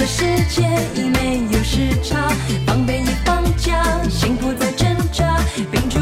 [0.07, 0.62] 世界
[0.94, 2.28] 已没有时差，
[2.64, 5.36] 防备已放假，幸福在挣扎，
[5.72, 5.98] 屏住